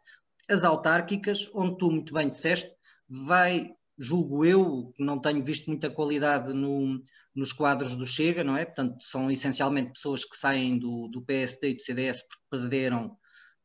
[0.50, 2.72] as autárquicas, onde tu muito bem disseste,
[3.10, 7.02] vai, julgo eu, que não tenho visto muita qualidade no,
[7.36, 8.64] nos quadros do Chega, não é?
[8.64, 13.18] Portanto, são essencialmente pessoas que saem do, do PSD e do CDS porque perderam,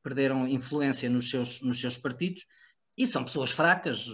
[0.02, 2.44] perderam influência nos seus, nos seus partidos
[2.96, 4.06] e são pessoas fracas,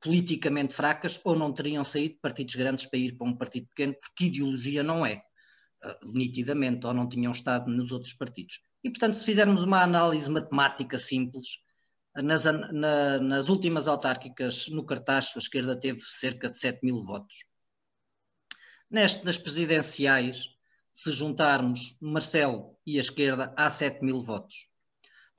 [0.00, 3.94] politicamente fracas ou não teriam saído de partidos grandes para ir para um partido pequeno,
[4.00, 5.22] porque ideologia não é,
[5.84, 8.60] uh, nitidamente, ou não tinham estado nos outros partidos.
[8.84, 11.58] E, portanto, se fizermos uma análise matemática simples,
[12.14, 17.44] nas, na, nas últimas autárquicas, no cartaz, a esquerda teve cerca de 7 mil votos.
[18.90, 20.55] Neste das presidenciais,
[20.96, 24.66] se juntarmos Marcelo e a esquerda, há 7 mil votos.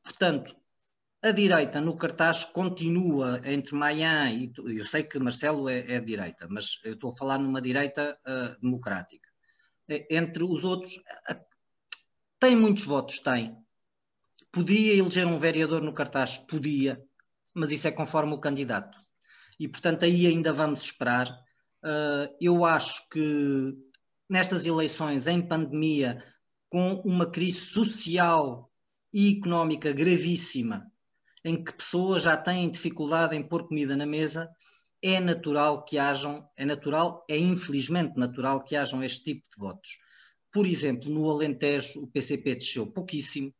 [0.03, 0.55] Portanto,
[1.23, 4.53] a direita no cartaz continua entre Maia e.
[4.55, 8.61] Eu sei que Marcelo é, é direita, mas eu estou a falar numa direita uh,
[8.61, 9.27] democrática.
[10.11, 11.41] Entre os outros, uh,
[12.39, 13.19] tem muitos votos?
[13.19, 13.57] Tem.
[14.51, 16.37] Podia eleger um vereador no cartaz?
[16.37, 17.03] Podia,
[17.55, 18.95] mas isso é conforme o candidato.
[19.59, 21.27] E, portanto, aí ainda vamos esperar.
[21.83, 23.86] Uh, eu acho que
[24.29, 26.23] nestas eleições, em pandemia,
[26.69, 28.71] com uma crise social
[29.13, 30.91] e económica gravíssima,
[31.43, 34.49] em que pessoas já têm dificuldade em pôr comida na mesa,
[35.01, 39.97] é natural que hajam, é natural, é infelizmente natural que hajam este tipo de votos.
[40.51, 43.53] Por exemplo, no Alentejo o PCP desceu pouquíssimo,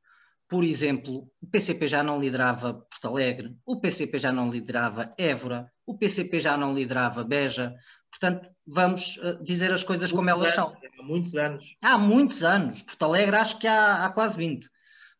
[0.49, 5.69] por exemplo, o PCP já não liderava Porto Alegre, o PCP já não liderava Évora,
[5.85, 7.75] o PCP já não liderava Beja.
[8.09, 10.75] Portanto, vamos uh, dizer as coisas como elas são.
[10.99, 11.75] Há muitos anos.
[11.81, 12.81] Há muitos anos.
[12.81, 14.67] Porto Alegre acho que há, há quase 20.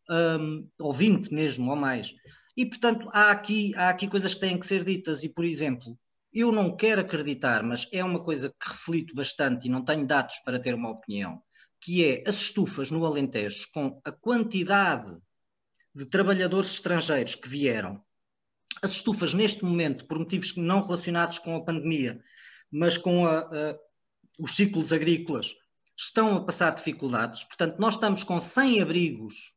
[0.10, 2.13] Um, ou 20 mesmo, ou mais.
[2.56, 5.97] E, portanto, há aqui, há aqui coisas que têm que ser ditas, e, por exemplo,
[6.34, 10.39] eu não quero acreditar, mas é uma coisa que reflito bastante e não tenho dados
[10.39, 11.41] para ter uma opinião,
[11.80, 15.17] que é as estufas no Alentejo, com a quantidade
[15.93, 18.04] de trabalhadores estrangeiros que vieram,
[18.82, 22.21] as estufas neste momento, por motivos não relacionados com a pandemia,
[22.71, 23.80] mas com a, a,
[24.39, 25.56] os ciclos agrícolas,
[25.97, 27.43] estão a passar dificuldades.
[27.43, 29.56] Portanto, nós estamos com 100 abrigos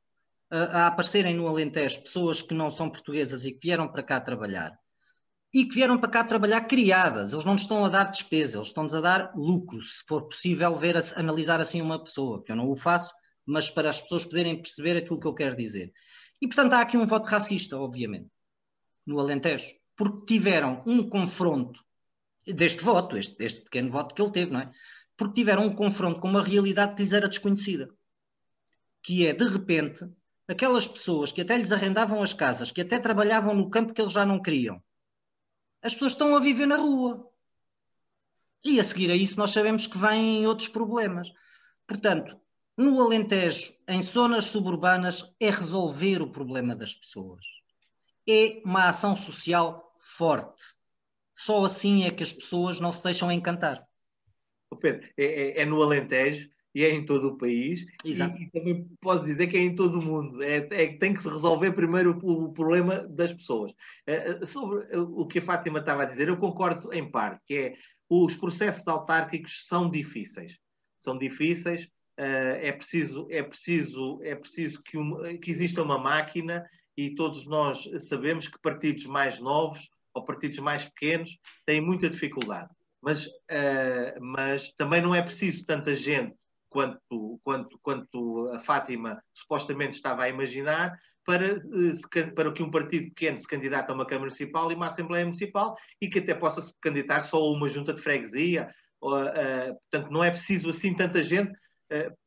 [0.50, 4.76] a aparecerem no Alentejo pessoas que não são portuguesas e que vieram para cá trabalhar
[5.52, 7.32] e que vieram para cá trabalhar criadas.
[7.32, 10.96] Eles não estão a dar despesa, eles estão-nos a dar lucro, se for possível ver,
[11.16, 13.12] analisar assim uma pessoa, que eu não o faço,
[13.44, 15.92] mas para as pessoas poderem perceber aquilo que eu quero dizer.
[16.40, 18.28] E, portanto, há aqui um voto racista, obviamente,
[19.04, 21.80] no Alentejo, porque tiveram um confronto
[22.52, 24.70] deste voto, este, pequeno voto que ele teve, não é?
[25.16, 27.88] Porque tiveram um confronto com uma realidade que lhes era desconhecida.
[29.02, 30.04] Que é, de repente,
[30.48, 34.12] aquelas pessoas que até lhes arrendavam as casas, que até trabalhavam no campo que eles
[34.12, 34.82] já não queriam,
[35.82, 37.30] as pessoas estão a viver na rua.
[38.62, 41.32] E a seguir a isso nós sabemos que vêm outros problemas.
[41.86, 42.38] Portanto,
[42.76, 47.44] no Alentejo, em zonas suburbanas, é resolver o problema das pessoas.
[48.28, 50.62] É uma ação social forte.
[51.44, 53.82] Só assim é que as pessoas não se deixam encantar.
[54.78, 57.86] Pedro, é, é, é no Alentejo e é em todo o país.
[58.04, 60.42] E, e, também posso dizer que é em todo o mundo.
[60.42, 63.72] É, é tem que se resolver primeiro o, o problema das pessoas.
[63.72, 67.74] Uh, sobre o que a Fátima estava a dizer, eu concordo em parte, que é
[68.06, 70.58] os processos autárquicos são difíceis.
[70.98, 71.88] São difíceis.
[72.18, 77.88] É preciso, é preciso, é preciso que, um, que exista uma máquina e todos nós
[78.06, 79.88] sabemos que partidos mais novos
[80.20, 82.68] ou partidos mais pequenos têm muita dificuldade.
[83.02, 86.34] Mas, uh, mas também não é preciso tanta gente
[86.68, 93.06] quanto, quanto, quanto a Fátima supostamente estava a imaginar, para, uh, para que um partido
[93.06, 96.60] pequeno se candidate a uma Câmara Municipal e uma Assembleia Municipal e que até possa
[96.60, 98.68] se candidatar só a uma junta de freguesia.
[99.02, 101.52] Uh, portanto, não é preciso assim tanta gente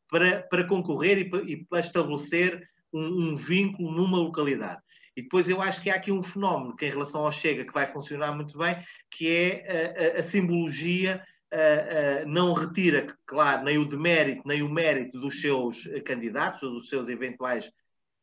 [0.10, 4.82] para, para concorrer e para, e para estabelecer um, um vínculo numa localidade.
[5.16, 7.74] E depois eu acho que há aqui um fenómeno que, em relação ao Chega, que
[7.74, 8.78] vai funcionar muito bem,
[9.12, 14.64] que é a, a, a simbologia uh, uh, não retira, claro, nem o demérito, nem
[14.64, 17.72] o mérito dos seus candidatos, ou dos seus eventuais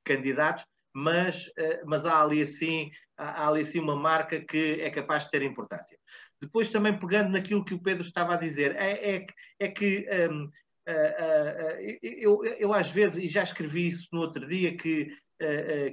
[0.05, 1.49] candidatos, mas,
[1.86, 5.43] mas há, ali assim, há, há ali assim uma marca que é capaz de ter
[5.43, 5.97] importância.
[6.41, 9.26] Depois, também pegando naquilo que o Pedro estava a dizer, é, é,
[9.61, 10.51] é que um,
[12.03, 15.29] eu, eu, às vezes, e já escrevi isso no outro dia, que eh, eh,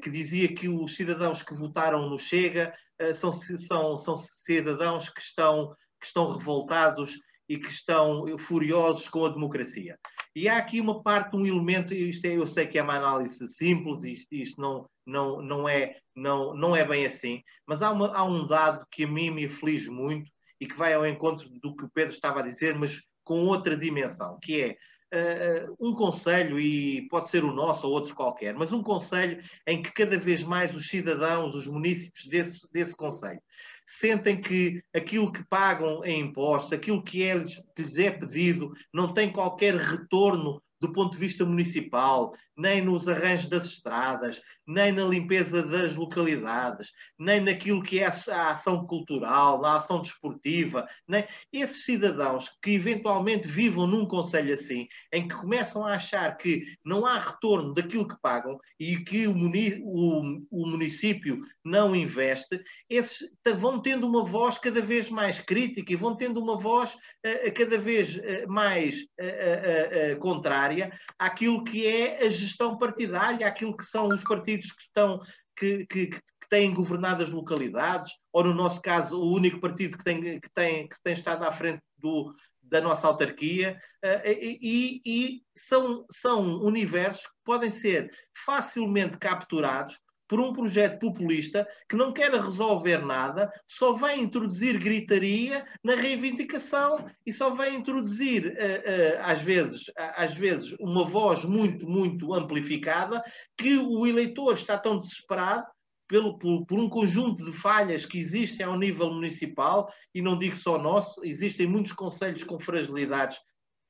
[0.02, 5.22] que dizia que os cidadãos que votaram no Chega eh, são, são, são cidadãos que
[5.22, 5.70] estão,
[6.00, 9.98] que estão revoltados e que estão furiosos com a democracia.
[10.36, 13.48] E há aqui uma parte, um elemento, isto é, eu sei que é uma análise
[13.48, 18.16] simples, isto, isto não, não, não, é, não, não é bem assim, mas há, uma,
[18.16, 20.30] há um dado que a mim me aflige muito
[20.60, 23.76] e que vai ao encontro do que o Pedro estava a dizer, mas com outra
[23.76, 24.78] dimensão, que é
[25.14, 29.82] uh, um conselho, e pode ser o nosso ou outro qualquer, mas um conselho em
[29.82, 33.41] que cada vez mais os cidadãos, os municípios desse, desse conselho,
[33.86, 37.41] sentem que aquilo que pagam em impostos, aquilo que, é,
[37.76, 43.08] que lhes é pedido, não tem qualquer retorno do ponto de vista municipal, nem nos
[43.08, 49.62] arranjos das estradas, nem na limpeza das localidades, nem naquilo que é a ação cultural,
[49.62, 50.88] na ação desportiva.
[51.08, 51.26] Nem...
[51.53, 57.05] Esses cidadãos que eventualmente vivam num conselho assim, em que começam a achar que não
[57.05, 59.80] há retorno daquilo que pagam e que o, muni...
[59.84, 65.97] o, o município não investe, esses vão tendo uma voz cada vez mais crítica e
[65.97, 72.30] vão tendo uma voz uh, cada vez uh, mais uh, contrária àquilo que é a
[72.30, 72.47] gestão
[72.78, 75.22] partidária, àquilo que são os partidos que estão
[75.56, 80.04] que, que, que, têm governado as localidades, ou no nosso caso, o único partido que
[80.04, 85.41] tem, que tem, que tem estado à frente do, da nossa autarquia, uh, e, e,
[85.58, 88.10] são, são universos que podem ser
[88.45, 95.65] facilmente capturados por um projeto populista que não quer resolver nada, só vai introduzir gritaria
[95.84, 101.88] na reivindicação e só vai introduzir, uh, uh, às, vezes, às vezes, uma voz muito,
[101.88, 103.23] muito amplificada
[103.57, 105.65] que o eleitor está tão desesperado
[106.07, 110.55] pelo, por, por, um conjunto de falhas que existem ao nível municipal, e não digo
[110.55, 113.38] só nosso, existem muitos conselhos com fragilidades,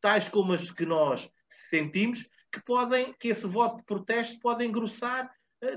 [0.02, 1.30] tais como as que nós
[1.70, 5.30] sentimos, que podem, que esse voto de protesto pode engrossar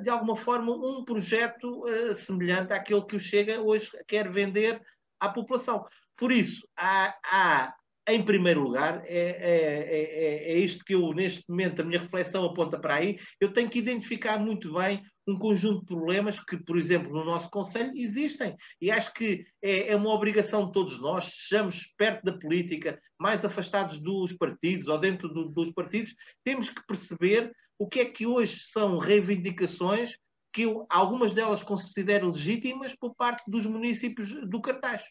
[0.03, 4.81] de alguma forma, um projeto uh, semelhante àquele que o Chega hoje quer vender
[5.19, 5.85] à população.
[6.17, 7.75] Por isso, há, há
[8.15, 12.45] em primeiro lugar, é, é, é, é, isto que eu, neste momento, a minha reflexão
[12.45, 16.77] aponta para aí, eu tenho que identificar muito bem um conjunto de problemas que, por
[16.77, 18.57] exemplo, no nosso Conselho existem.
[18.81, 23.45] E acho que é, é uma obrigação de todos nós, sejamos perto da política, mais
[23.45, 28.27] afastados dos partidos ou dentro do, dos partidos, temos que perceber o que é que
[28.27, 30.17] hoje são reivindicações
[30.53, 35.03] que eu, algumas delas considero legítimas por parte dos municípios do cartaz.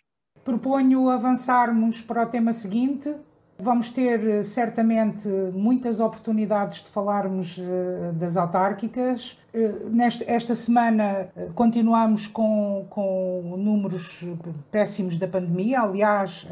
[0.44, 3.16] Proponho avançarmos para o tema seguinte.
[3.58, 9.38] Vamos ter certamente muitas oportunidades de falarmos uh, das autárquicas.
[9.54, 14.24] Uh, nesta, esta semana continuamos com, com números
[14.72, 15.82] péssimos da pandemia.
[15.82, 16.48] Aliás,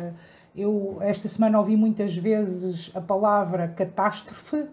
[0.55, 4.67] eu esta semana ouvi muitas vezes a palavra catástrofe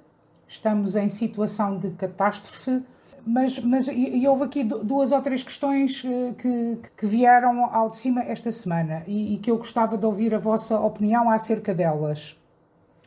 [0.55, 2.83] estamos em situação de catástrofe,
[3.27, 7.99] mas, mas e, houve aqui duas ou três questões eh, que, que vieram ao de
[7.99, 12.39] cima esta semana e, e que eu gostava de ouvir a vossa opinião acerca delas.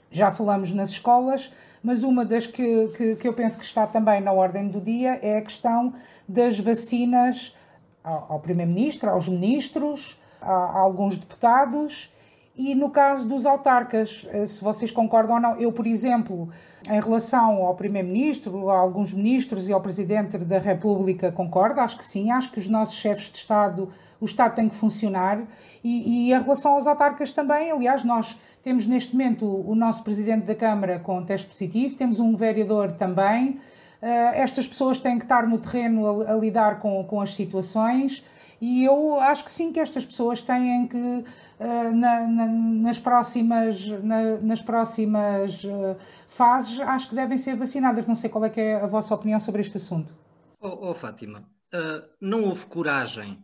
[0.10, 1.54] Já falamos nas escolas,
[1.84, 5.20] mas uma das que, que, que, eu penso que está também na ordem do dia
[5.22, 5.94] é a questão
[6.28, 7.56] das vacinas
[8.04, 12.12] ao, ao Primeiro-Ministro, aos ministros, a, a, alguns deputados
[12.58, 15.56] e no caso dos autarcas, eh, se vocês concordam ou não.
[15.58, 16.50] Eu, por exemplo,
[16.90, 22.04] em relação ao Primeiro-Ministro, a alguns ministros e ao Presidente da República, concordo, acho que
[22.04, 23.90] sim, acho que os nossos chefes de Estado,
[24.20, 25.40] o Estado tem que funcionar.
[25.84, 30.46] E, e em relação aos autarcas também, aliás, nós temos neste momento o, nosso Presidente
[30.46, 33.60] da Câmara com teste positivo, temos um vereador também.
[34.02, 38.24] Uh, estas pessoas têm que estar no terreno a, a lidar com, com as situações
[38.60, 41.24] e eu acho que sim, que estas pessoas têm que
[41.60, 45.98] eh, na, na, nas próximas, na, nas próximas uh,
[46.28, 48.06] fases, acho que devem ser vacinadas.
[48.06, 50.14] Não sei qual é, é a vossa opinião sobre este assunto.
[50.60, 53.44] Oh, oh Fátima, uh, não houve coragem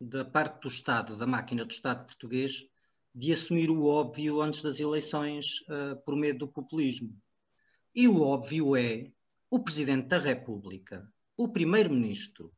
[0.00, 2.64] da parte do Estado, da máquina do Estado português,
[3.14, 5.64] de assumir o óbvio antes das eleições
[6.04, 7.16] por medo do populismo.
[7.94, 9.10] E o óbvio é
[9.50, 11.02] o Presidente da República
[11.36, 12.50] o Primeiro-Ministro,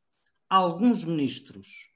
[0.49, 1.89] alguns ministros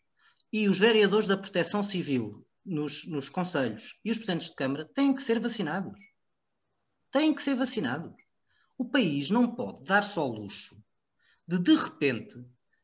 [0.52, 5.14] e os vereadores da Proteção Civil nos, nos conselhos e os presidentes de Câmara têm
[5.14, 5.98] que ser vacinados.
[7.12, 8.14] Têm que ser vacinados.
[8.78, 10.82] O país não pode dar só luxo
[11.48, 12.44] de, de repente,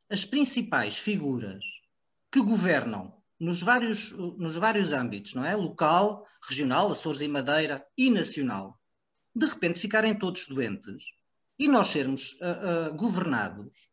[0.09, 1.63] as principais figuras
[2.31, 5.55] que governam nos vários, nos vários âmbitos, não é?
[5.55, 8.79] Local, regional, Açores e Madeira e nacional,
[9.33, 11.05] de repente ficarem todos doentes
[11.57, 13.89] e nós sermos uh, uh, governados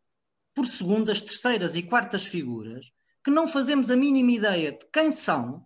[0.55, 2.91] por segundas, terceiras e quartas figuras
[3.25, 5.66] que não fazemos a mínima ideia de quem são,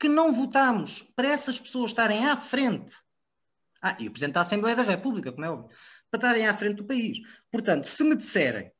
[0.00, 2.96] que não votamos para essas pessoas estarem à frente.
[3.82, 5.76] Ah, e o Presidente da Assembleia da República, como é óbvio,
[6.10, 7.18] para estarem à frente do país.
[7.50, 8.72] Portanto, se me disserem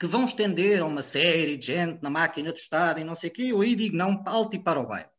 [0.00, 3.28] que vão estender a uma série de gente na máquina do Estado e não sei
[3.28, 5.10] o quê, eu aí digo não, alto e para o baile.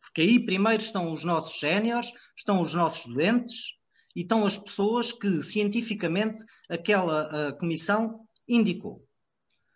[0.00, 3.74] Porque aí primeiro estão os nossos séniores, estão os nossos doentes
[4.16, 9.03] e estão as pessoas que cientificamente aquela comissão indicou.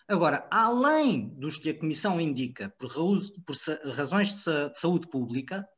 [0.08, 2.90] Agora, além dos que a comissão indica por,
[3.44, 3.56] por
[3.92, 5.68] razões de, sa de saúde pública,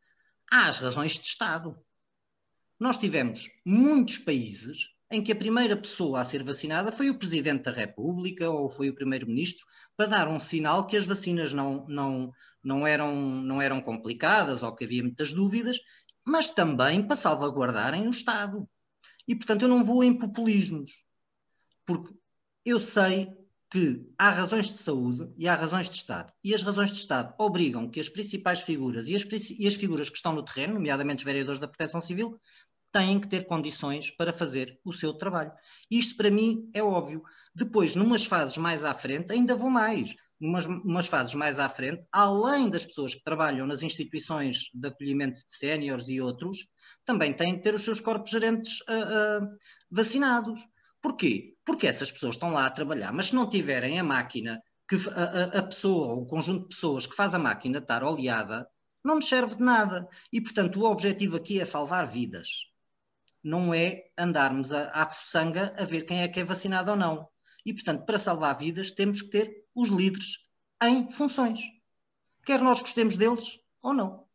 [0.51, 1.77] há as razões de Estado.
[2.79, 7.65] Nós tivemos muitos países em que a primeira pessoa a ser vacinada foi o Presidente
[7.65, 9.67] da República ou foi o Primeiro-Ministro,
[9.97, 14.73] para dar um sinal que as vacinas não, não, não, eram, não eram complicadas ou
[14.77, 15.81] que havia muitas dúvidas,
[16.25, 18.69] mas também para salvaguardarem o Estado.
[19.27, 21.05] E, portanto, eu não vou em populismos,
[21.85, 22.15] porque
[22.65, 23.40] eu sei
[23.71, 26.33] que há razões de saúde e há razões de Estado.
[26.43, 30.11] E as razões de Estado obrigam que as principais figuras e as, e as figuras
[30.11, 32.37] que estão no terreno, nomeadamente os vereadores da Proteção Civil,
[32.93, 35.53] têm que ter condições para fazer o seu trabalho.
[35.89, 37.23] Isto para mim é óbvio.
[37.55, 40.15] Depois, numas fases mais à frente, ainda vou mais.
[40.41, 45.37] Numas, numas fases mais à frente, além das pessoas que trabalham nas instituições de acolhimento
[45.47, 46.67] de séniores e outros,
[47.05, 49.49] também têm que ter os seus corpos gerentes uh, uh,
[49.91, 50.59] vacinados.
[51.03, 51.55] Porquê?
[51.71, 55.59] Porque essas pessoas estão lá a trabalhar, mas se não tiverem a máquina, que a,
[55.59, 58.69] a pessoa, o conjunto de pessoas que faz a máquina estar oleada,
[59.05, 60.09] não nos serve de nada.
[60.33, 62.71] E, portanto, o objetivo aqui é salvar vidas
[63.43, 67.29] não é andarmos à fuçanga a ver quem é que é vacinado ou não.
[67.65, 70.39] E, portanto, para salvar vidas, temos que ter os líderes
[70.83, 71.61] em funções.
[72.45, 74.27] Quer nós gostemos deles ou não.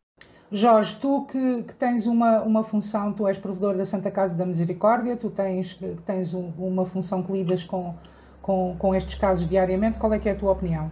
[0.51, 4.45] Jorge, tu que, que, tens uma, uma função, tu és provedor da Santa Casa da
[4.45, 7.97] Misericórdia, tu tens, tens um, uma função que lidas com,
[8.41, 10.91] com, com estes casos diariamente, qual é que é a tua opinião?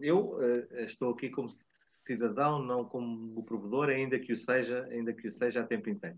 [0.00, 1.48] Eu uh, estou aqui como
[2.06, 6.16] cidadão, não como provedor, ainda que o seja, ainda que o seja a tempo inteiro.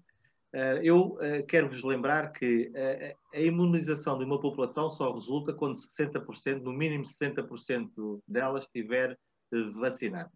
[0.53, 5.53] Eh, eu eh, quero vos lembrar que eh, a imunização de uma população só resulta
[5.53, 9.19] quando 60%, no mínimo 60% dela estiver
[9.75, 10.31] vacinada.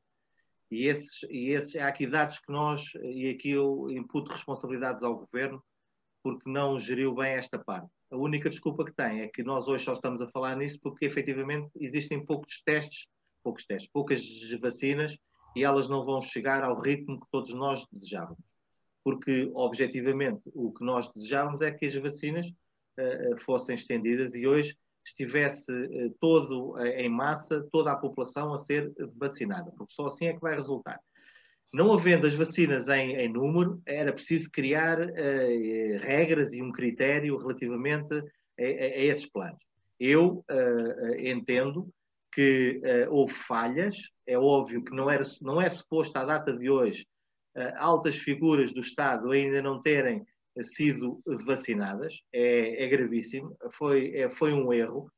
[0.73, 5.19] E, esses, e esses, há aqui dados que nós, e aqui eu imputo responsabilidades ao
[5.19, 5.63] governo,
[6.23, 7.91] porque não geriu bem esta parte.
[8.11, 11.05] A única desculpa que tem é que nós hoje só estamos a falar nisso porque
[11.05, 13.07] efetivamente existem poucos testes,
[13.43, 14.23] poucos testes, poucas
[14.61, 15.17] vacinas
[15.57, 18.53] e elas não vão chegar ao ritmo que todos nós desejávamos
[19.03, 24.77] porque objetivamente o que nós desejávamos é que as vacinas uh, fossem estendidas e hoje
[25.05, 30.27] estivesse uh, todo uh, em massa, toda a população a ser vacinada, porque só assim
[30.27, 31.01] é que vai resultar.
[31.73, 34.99] Não havendo as vacinas em, em número, era preciso criar
[36.03, 39.65] regras e um critério relativamente a, a, a esses planos.
[39.99, 40.45] Eu
[41.19, 41.89] entendo
[42.31, 42.79] que
[43.09, 43.97] houve falhas,
[44.27, 47.07] é óbvio que não, era, não é suposto à data de hoje
[47.77, 50.27] altas figuras do Estado ainda não terem
[50.61, 55.11] sido vacinadas, é, é gravíssimo, foi, é, foi um erro.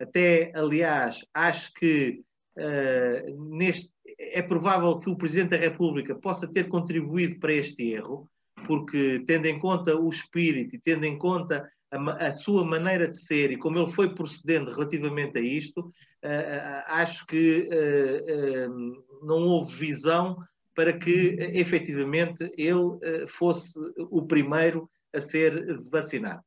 [0.00, 2.22] Até, aliás, acho que
[2.58, 8.28] uh, neste, é provável que o Presidente da República possa ter contribuído para este erro,
[8.66, 13.16] porque, tendo em conta o espírito e tendo em conta a, a sua maneira de
[13.16, 19.74] ser e como ele foi procedendo relativamente a isto, uh, acho que uh, não houve
[19.74, 20.36] visão
[20.74, 23.78] para que efetivamente ele eh, fosse
[24.10, 26.42] o primeiro a ser vacinado.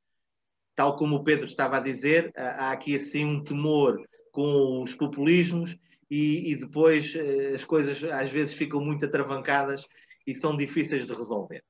[0.75, 3.97] Tal como o Pedro estava a dizer, há aqui assim um temor
[4.32, 5.75] com os populismos
[6.11, 9.86] e, e depois eh, as coisas às vezes ficam muito atravancadas
[10.25, 11.63] e são difíceis de resolver.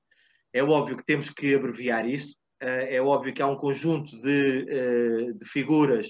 [0.52, 5.34] É óbvio que temos que abreviar isso, eh, é óbvio que há um conjunto de,
[5.34, 6.08] de figuras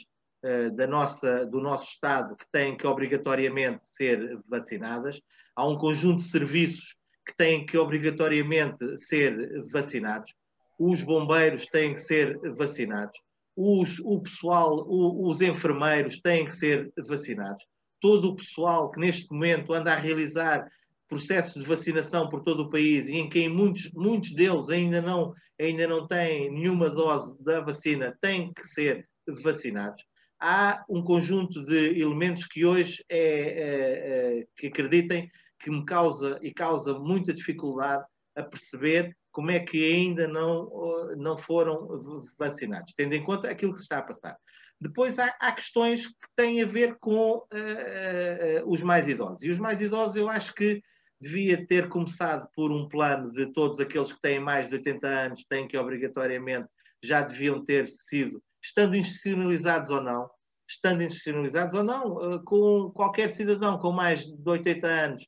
[0.75, 5.19] da nossa, do nosso Estado que têm que obrigatoriamente ser vacinadas,
[5.57, 6.95] há um conjunto de serviços
[7.25, 10.31] que têm que obrigatoriamente ser vacinados,
[10.79, 13.19] os bombeiros têm que ser vacinados,
[13.55, 17.65] os, o pessoal, o, os enfermeiros têm que ser vacinados,
[17.99, 20.69] todo o pessoal que neste momento anda a realizar
[21.09, 25.33] processos de vacinação por todo o país e em que muitos, muitos deles ainda não,
[25.59, 29.07] ainda não têm nenhuma dose da vacina, têm que ser
[29.41, 30.03] vacinados.
[30.39, 36.37] Há um conjunto de elementos que hoje é, é, é, que acreditem que me causa
[36.41, 38.05] e causa muita dificuldade
[38.35, 40.69] a perceber como é que ainda não,
[41.15, 44.37] não foram vacinados, tendo em conta aquilo que se está a passar.
[44.79, 49.41] Depois há, há questões que têm a ver com uh, uh, os mais idosos.
[49.41, 50.81] E os mais idosos eu acho que
[51.19, 55.45] devia ter começado por um plano de todos aqueles que têm mais de 80 anos,
[55.49, 56.67] têm que obrigatoriamente
[57.03, 60.29] já deviam ter sido, estando institucionalizados ou não,
[60.69, 65.27] estando institucionalizados ou não, com qualquer cidadão com mais de 80 anos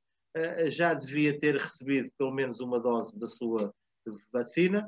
[0.67, 3.73] já devia ter recebido pelo menos uma dose da sua
[4.31, 4.87] vacina.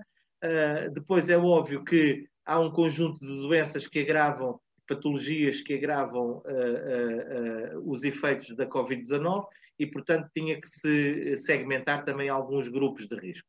[0.93, 6.43] depois é óbvio que há um conjunto de doenças que agravam, patologias que agravam uh,
[6.43, 9.45] uh, uh, os efeitos da Covid-19
[9.79, 13.47] e, portanto, tinha que se segmentar também alguns grupos de risco.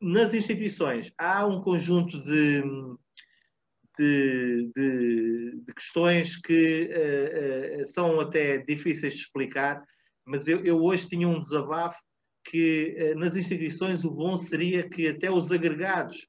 [0.00, 2.62] nas instituições, há um conjunto de,
[3.98, 6.90] de, de, de questões que
[7.86, 9.84] são até difíceis de explicar,
[10.24, 11.98] mas eu, eu hoje tinha um desabafo
[12.44, 16.26] que nas instituições o bom seria que até os agregados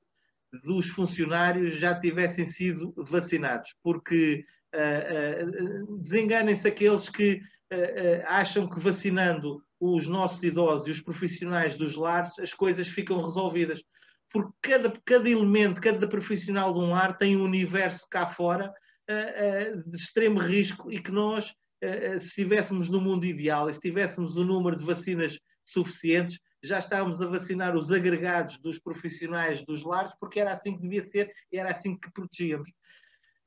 [0.64, 7.42] dos funcionários já tivessem sido vacinados, porque uh, uh, desenganem-se aqueles que
[7.74, 13.22] uh, acham que vacinando os nossos idosos e os profissionais dos lares as coisas ficam
[13.22, 13.82] resolvidas.
[14.32, 18.74] Porque cada, cada elemento, cada profissional de um lar tem um universo cá fora
[19.86, 21.54] de extremo risco e que nós,
[22.20, 27.22] se estivéssemos no mundo ideal e se tivéssemos o número de vacinas suficientes, já estávamos
[27.22, 31.58] a vacinar os agregados dos profissionais dos lares, porque era assim que devia ser e
[31.58, 32.72] era assim que protegíamos.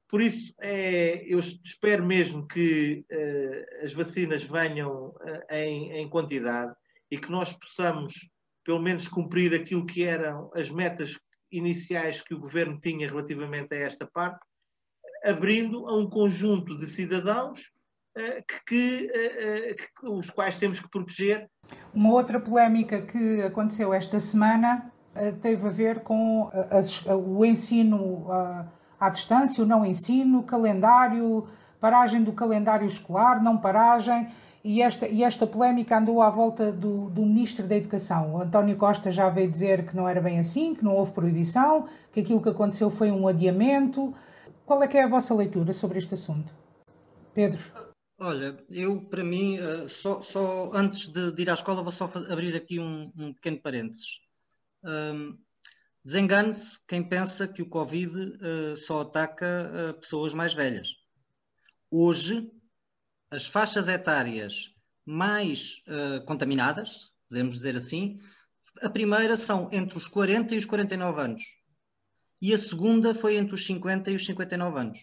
[0.08, 6.74] Por isso, é, eu espero mesmo que uh, as vacinas venham uh, em, em, quantidade
[7.10, 8.14] e que nós possamos,
[8.64, 11.18] pelo menos, cumprir aquilo que eram as metas
[11.52, 14.40] iniciais que o governo tinha relativamente a esta parte,
[15.24, 17.60] abrindo a um conjunto de cidadãos
[18.14, 21.48] que, que, que, os quais temos que proteger
[21.94, 24.90] uma outra polémica que aconteceu esta semana
[25.40, 26.50] teve a ver com
[27.26, 28.26] o ensino
[28.98, 31.46] à distância, o não ensino, calendário,
[31.80, 34.28] paragem do calendário escolar, não paragem.
[34.64, 38.34] E esta, e esta polémica andou à volta do, do Ministro da Educação.
[38.34, 41.86] O António Costa já veio dizer que não era bem assim, que não houve proibição,
[42.12, 44.12] que aquilo que aconteceu foi um adiamento.
[44.66, 46.52] Qual é que é a vossa leitura sobre este assunto?
[47.32, 47.87] Pedro?
[48.20, 52.06] Olha, eu para mim, uh, só, só, antes de, de, ir à escola, vou só
[52.28, 54.20] abrir aqui um, um pequeno parênteses.
[54.82, 55.38] Um,
[56.04, 60.96] Desengane-se quem pensa que o Covid uh, só ataca uh, pessoas mais velhas.
[61.90, 62.50] Hoje,
[63.30, 65.82] as faixas etárias mais
[66.26, 68.18] contaminadas, podemos dizer assim,
[68.82, 71.42] a primeira são entre os 40 e os 49 anos.
[72.42, 74.98] E a segunda foi entre os 50 e os 59 anos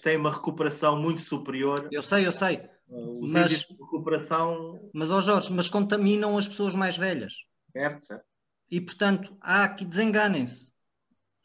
[0.00, 1.88] têm uma recuperação muito superior.
[1.90, 2.68] Eu sei, eu sei.
[2.88, 4.90] Uh, os mas, de recuperação.
[4.92, 7.32] Mas, ó oh Jorge, mas contaminam as pessoas mais velhas.
[7.72, 8.24] Certo, certo.
[8.70, 10.72] E, portanto, há que desenganem-se.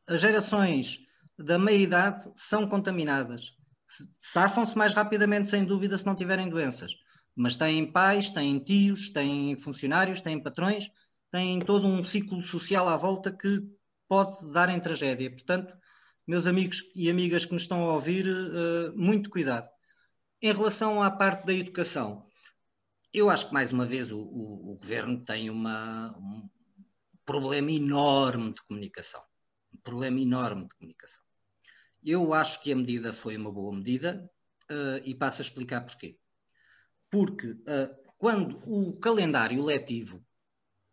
[0.08, 1.00] As gerações
[1.38, 3.54] da meia-idade são contaminadas.
[4.20, 6.92] Safam-se mais rapidamente, sem dúvida, se não tiverem doenças.
[7.36, 10.90] Mas têm pais, têm tios, têm funcionários, têm patrões,
[11.32, 13.64] têm todo um ciclo social à volta que
[14.08, 15.30] pode dar em tragédia.
[15.30, 15.74] Portanto,
[16.30, 19.68] meus amigos e amigas que nos estão a ouvir, uh, muito cuidado.
[20.40, 22.22] Em relação à parte da educação,
[23.12, 26.48] eu acho que mais uma vez o, o, o governo tem uma, um
[27.26, 29.24] problema enorme de comunicação.
[29.74, 31.24] Um problema enorme de comunicação.
[32.04, 34.30] Eu acho que a medida foi uma boa medida
[34.70, 36.16] uh, e passo a explicar porquê.
[37.10, 40.24] Porque uh, quando o calendário letivo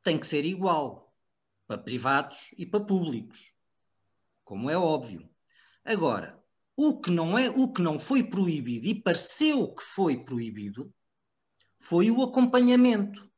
[0.03, 1.15] tem que ser igual
[1.67, 3.55] para privados e para públicos
[4.47, 5.29] como é óbvio.
[5.85, 6.41] Agora,
[6.77, 10.95] o que não é, o que não foi proibido e pareceu que foi proibido
[11.81, 13.29] foi o acompanhamento.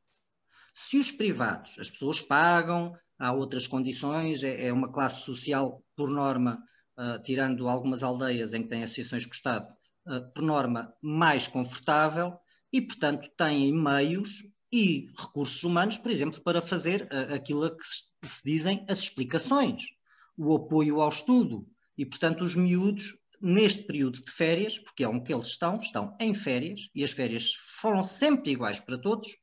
[0.75, 6.11] Se os privados, as pessoas pagam, há outras condições, é, é uma classe social por
[6.11, 6.63] norma,
[6.99, 9.67] uh, tirando algumas aldeias em que têm associações o Estado,
[10.07, 12.39] uh, por norma mais confortável
[12.71, 18.11] e, portanto, têm meios e recursos humanos, por exemplo, para fazer uh, aquilo que se,
[18.27, 19.98] se dizem as explicações
[20.39, 21.67] o apoio ao estudo.
[21.97, 26.17] E, portanto, os miúdos, neste período de férias, porque é onde que eles estão, estão
[26.21, 29.37] em férias, e as férias foram sempre iguais para todos,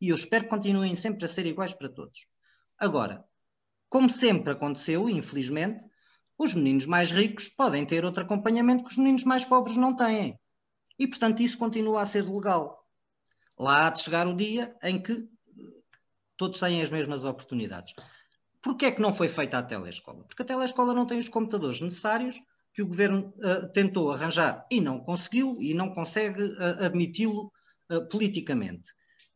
[0.00, 2.26] e eu espero que continuem sempre a ser iguais para todos.
[2.78, 3.24] Agora,
[3.88, 5.84] como sempre aconteceu, infelizmente,
[6.38, 10.38] os meninos mais ricos podem ter outro acompanhamento que os meninos mais pobres não têm.
[10.98, 12.86] E, portanto, isso continua a ser legal.
[13.58, 15.28] Lá há de chegar o dia em que
[16.36, 17.94] todos têm as mesmas oportunidades.
[18.62, 20.24] Porquê é que não foi feita a telescola?
[20.24, 22.40] Porque a telescola não tem os computadores necessários
[22.72, 27.52] que o governo uh, tentou arranjar e não conseguiu e não consegue uh, admiti-lo
[27.90, 28.92] uh, politicamente.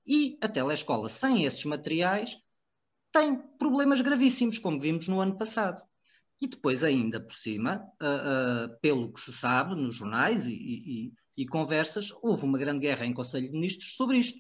[0.07, 2.39] E a telescola, sem esses materiais,
[3.13, 5.83] tem problemas gravíssimos, como vimos no ano passado.
[6.41, 7.83] E depois, ainda por cima,
[8.83, 13.15] pelo que se sabe nos jornais e, e, e, conversas, houve uma grande guerra em
[13.15, 14.39] Conselho de Ministros sobre isto.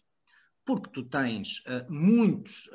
[0.67, 2.69] Porque tu tens muitos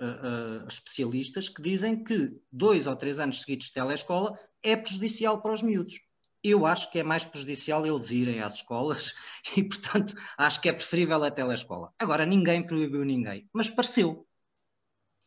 [0.67, 5.61] especialistas que dizem que dois ou três anos seguidos de telescola é prejudicial para os
[5.61, 5.99] miúdos
[6.43, 9.13] eu acho que é mais prejudicial eles irem às escolas
[9.55, 11.91] e, portanto, acho que é preferível a telescola.
[11.99, 14.25] Agora, ninguém proibiu ninguém, mas pareceu.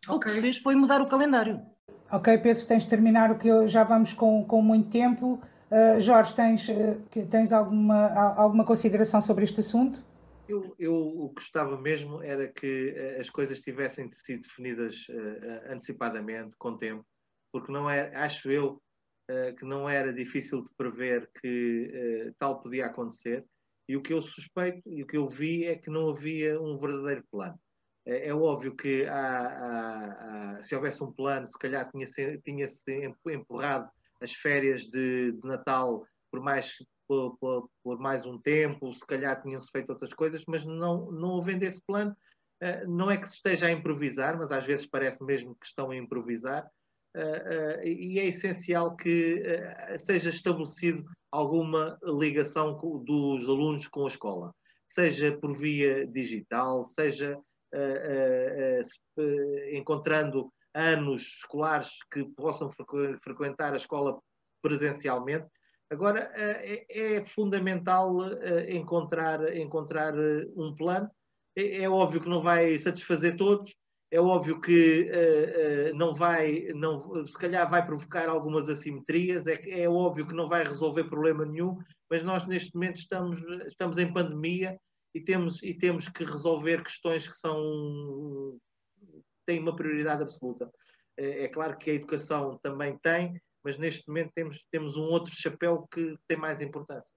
[0.07, 0.17] Okay.
[0.17, 1.63] O que se fez foi mudar o calendário.
[2.11, 5.41] Ok, Pedro, tens de terminar o que eu, já vamos com, com muito tempo.
[5.71, 9.99] Uh, Jorge, tens, uh, tens alguma, alguma consideração sobre este assunto?
[10.47, 15.07] Eu, eu o que gostava mesmo era que uh, as coisas tivessem sido definidas
[15.71, 17.07] antecipadamente, com tempo,
[17.53, 18.83] porque não é, acho eu,
[19.31, 23.45] uh, que não era difícil de prever que uh, tal podia acontecer.
[23.89, 26.79] E o que eu suspeito e o que eu vi é que não havia um
[26.79, 27.59] verdadeiro plano.
[28.07, 32.67] É, é óbvio que há, há, há, se houvesse um plano, se calhar tinha-se tinha
[32.67, 33.89] -se empurrado
[34.21, 36.75] as férias de, de Natal por mais,
[37.07, 41.41] por, por, por, mais um tempo, se calhar tinham-se feito outras coisas, mas não, não
[41.41, 42.17] havendo esse plano,
[42.87, 45.97] não é que se esteja a improvisar, mas às vezes parece mesmo que estão a
[45.97, 46.65] improvisar,
[47.17, 54.09] uh, e é essencial que uh, seja estabelecido alguma ligação com, dos alunos com a
[54.09, 54.55] escola,
[54.89, 57.39] seja por via digital, seja
[59.73, 64.17] encontrando anos escolares que possam frequ frequentar a escola
[64.63, 65.49] presencialmente.
[65.95, 68.17] Agora, é, é, fundamental
[68.69, 70.15] encontrar, encontrar
[70.57, 71.09] um plano.
[71.57, 73.75] É, é óbvio que não vai satisfazer todos,
[74.11, 75.11] é óbvio que
[75.95, 80.65] não vai, não, se calhar vai provocar algumas assimetrias, é, é óbvio que não vai
[80.65, 81.79] resolver problema nenhum,
[82.11, 84.79] mas nós neste momento estamos, estamos em pandemia
[85.15, 88.57] e temos, e temos que resolver questões que são
[89.47, 90.71] têm uma prioridade absoluta.
[91.17, 95.35] É, é claro que a educação também tem, mas neste momento temos, temos um outro
[95.35, 97.13] chapéu que tem mais importância.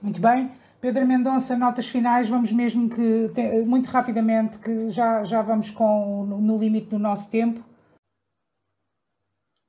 [0.00, 0.50] Muito bem.
[0.80, 3.30] Pedro Mendonça, notas finais, vamos mesmo que,
[3.66, 7.64] muito rapidamente, que já, já vamos com, no limite do nosso tempo.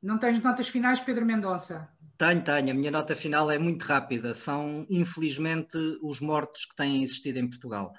[0.02, 1.90] Não tens notas finais, Pedro Mendonça?
[2.18, 2.72] Tenho, tenho.
[2.72, 4.34] A minha nota final é muito rápida.
[4.34, 7.94] São, infelizmente, os mortos que têm existido em Portugal.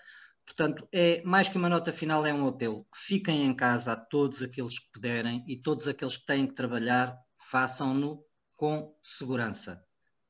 [0.46, 2.86] Portanto, é mais que uma nota final, é um apelo.
[2.94, 7.18] Fiquem em casa a todos aqueles que puderem e todos aqueles que têm que trabalhar,
[7.50, 8.24] façam-no
[8.56, 9.86] com segurança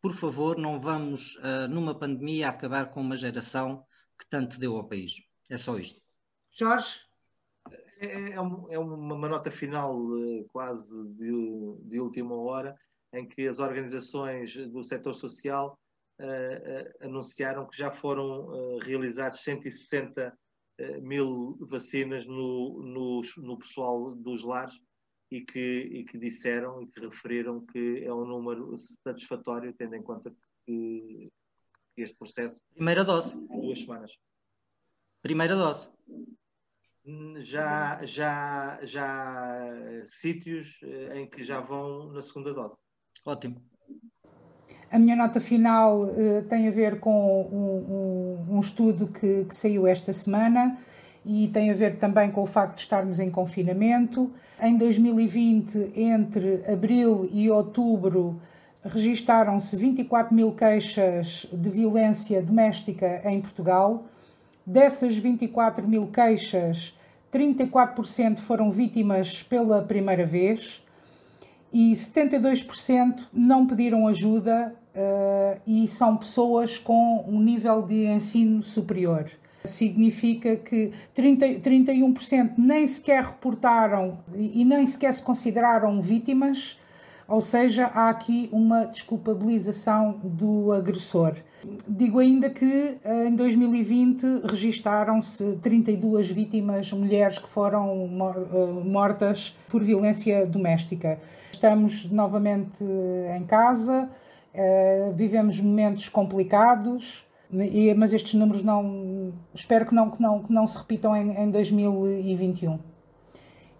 [0.07, 3.85] por favor, não vamos, uh, numa pandemia, acabar com uma geração
[4.17, 5.15] que tanto deu ao país.
[5.51, 6.01] É só isto.
[6.53, 7.01] Jorge?
[7.99, 11.33] É, é, é uma nota final uh, quase de,
[11.89, 12.79] de, última hora,
[13.13, 15.77] em que as organizações do setor social
[16.21, 20.33] uh, anunciaram que já foram realizados 160
[21.03, 24.79] mil vacinas no, no, no pessoal dos lares
[25.31, 30.03] e que, e que disseram e que referiram que é um número satisfatório, tendo em
[30.03, 30.33] conta
[30.65, 31.31] que
[31.97, 32.61] este processo.
[32.75, 33.37] Primeira dose.
[33.49, 34.13] Duas semanas.
[35.23, 35.89] Primeira dose.
[37.43, 42.75] Já, já, já sítios eh, em que já vão na segunda dose.
[43.25, 43.63] Ótimo.
[44.91, 49.55] A minha nota final uh, tem a ver com um, um, um estudo que, que,
[49.55, 50.79] saiu esta semana
[51.27, 54.31] e tem a ver também com o facto de estarmos em confinamento.
[54.63, 58.41] Em 2020, entre abril e outubro,
[58.85, 64.05] registaram-se 24 mil queixas de violência doméstica em Portugal.
[64.65, 66.97] Dessas 24 mil queixas,
[67.33, 70.83] 34% foram vítimas pela primeira vez
[71.73, 79.29] e 72% não pediram ajuda uh, e são pessoas com um nível de ensino superior
[79.67, 86.79] significa que 30, 31% nem sequer reportaram e nem sequer se consideraram vítimas,
[87.29, 91.35] ou seja, há aqui uma desculpabilização do agressor.
[91.89, 99.83] Digo ainda que eh, em 2020 registaram-se 32 vítimas, mulheres que foram eh, mortas por
[99.83, 101.19] violência doméstica.
[101.51, 102.85] Estamos novamente
[103.37, 104.09] em casa,
[104.55, 109.33] eh, vivemos momentos complicados, e, mas estes números não.
[109.55, 112.79] Espero que não, que não, que não se repitam em, em 2021.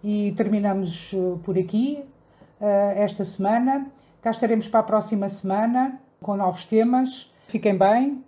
[0.03, 2.03] E terminamos eh, por aqui
[2.61, 2.65] uh,
[2.95, 3.91] esta semana.
[4.21, 7.31] Cá estaremos para a próxima semana com novos temas.
[7.47, 8.23] Fiquem bem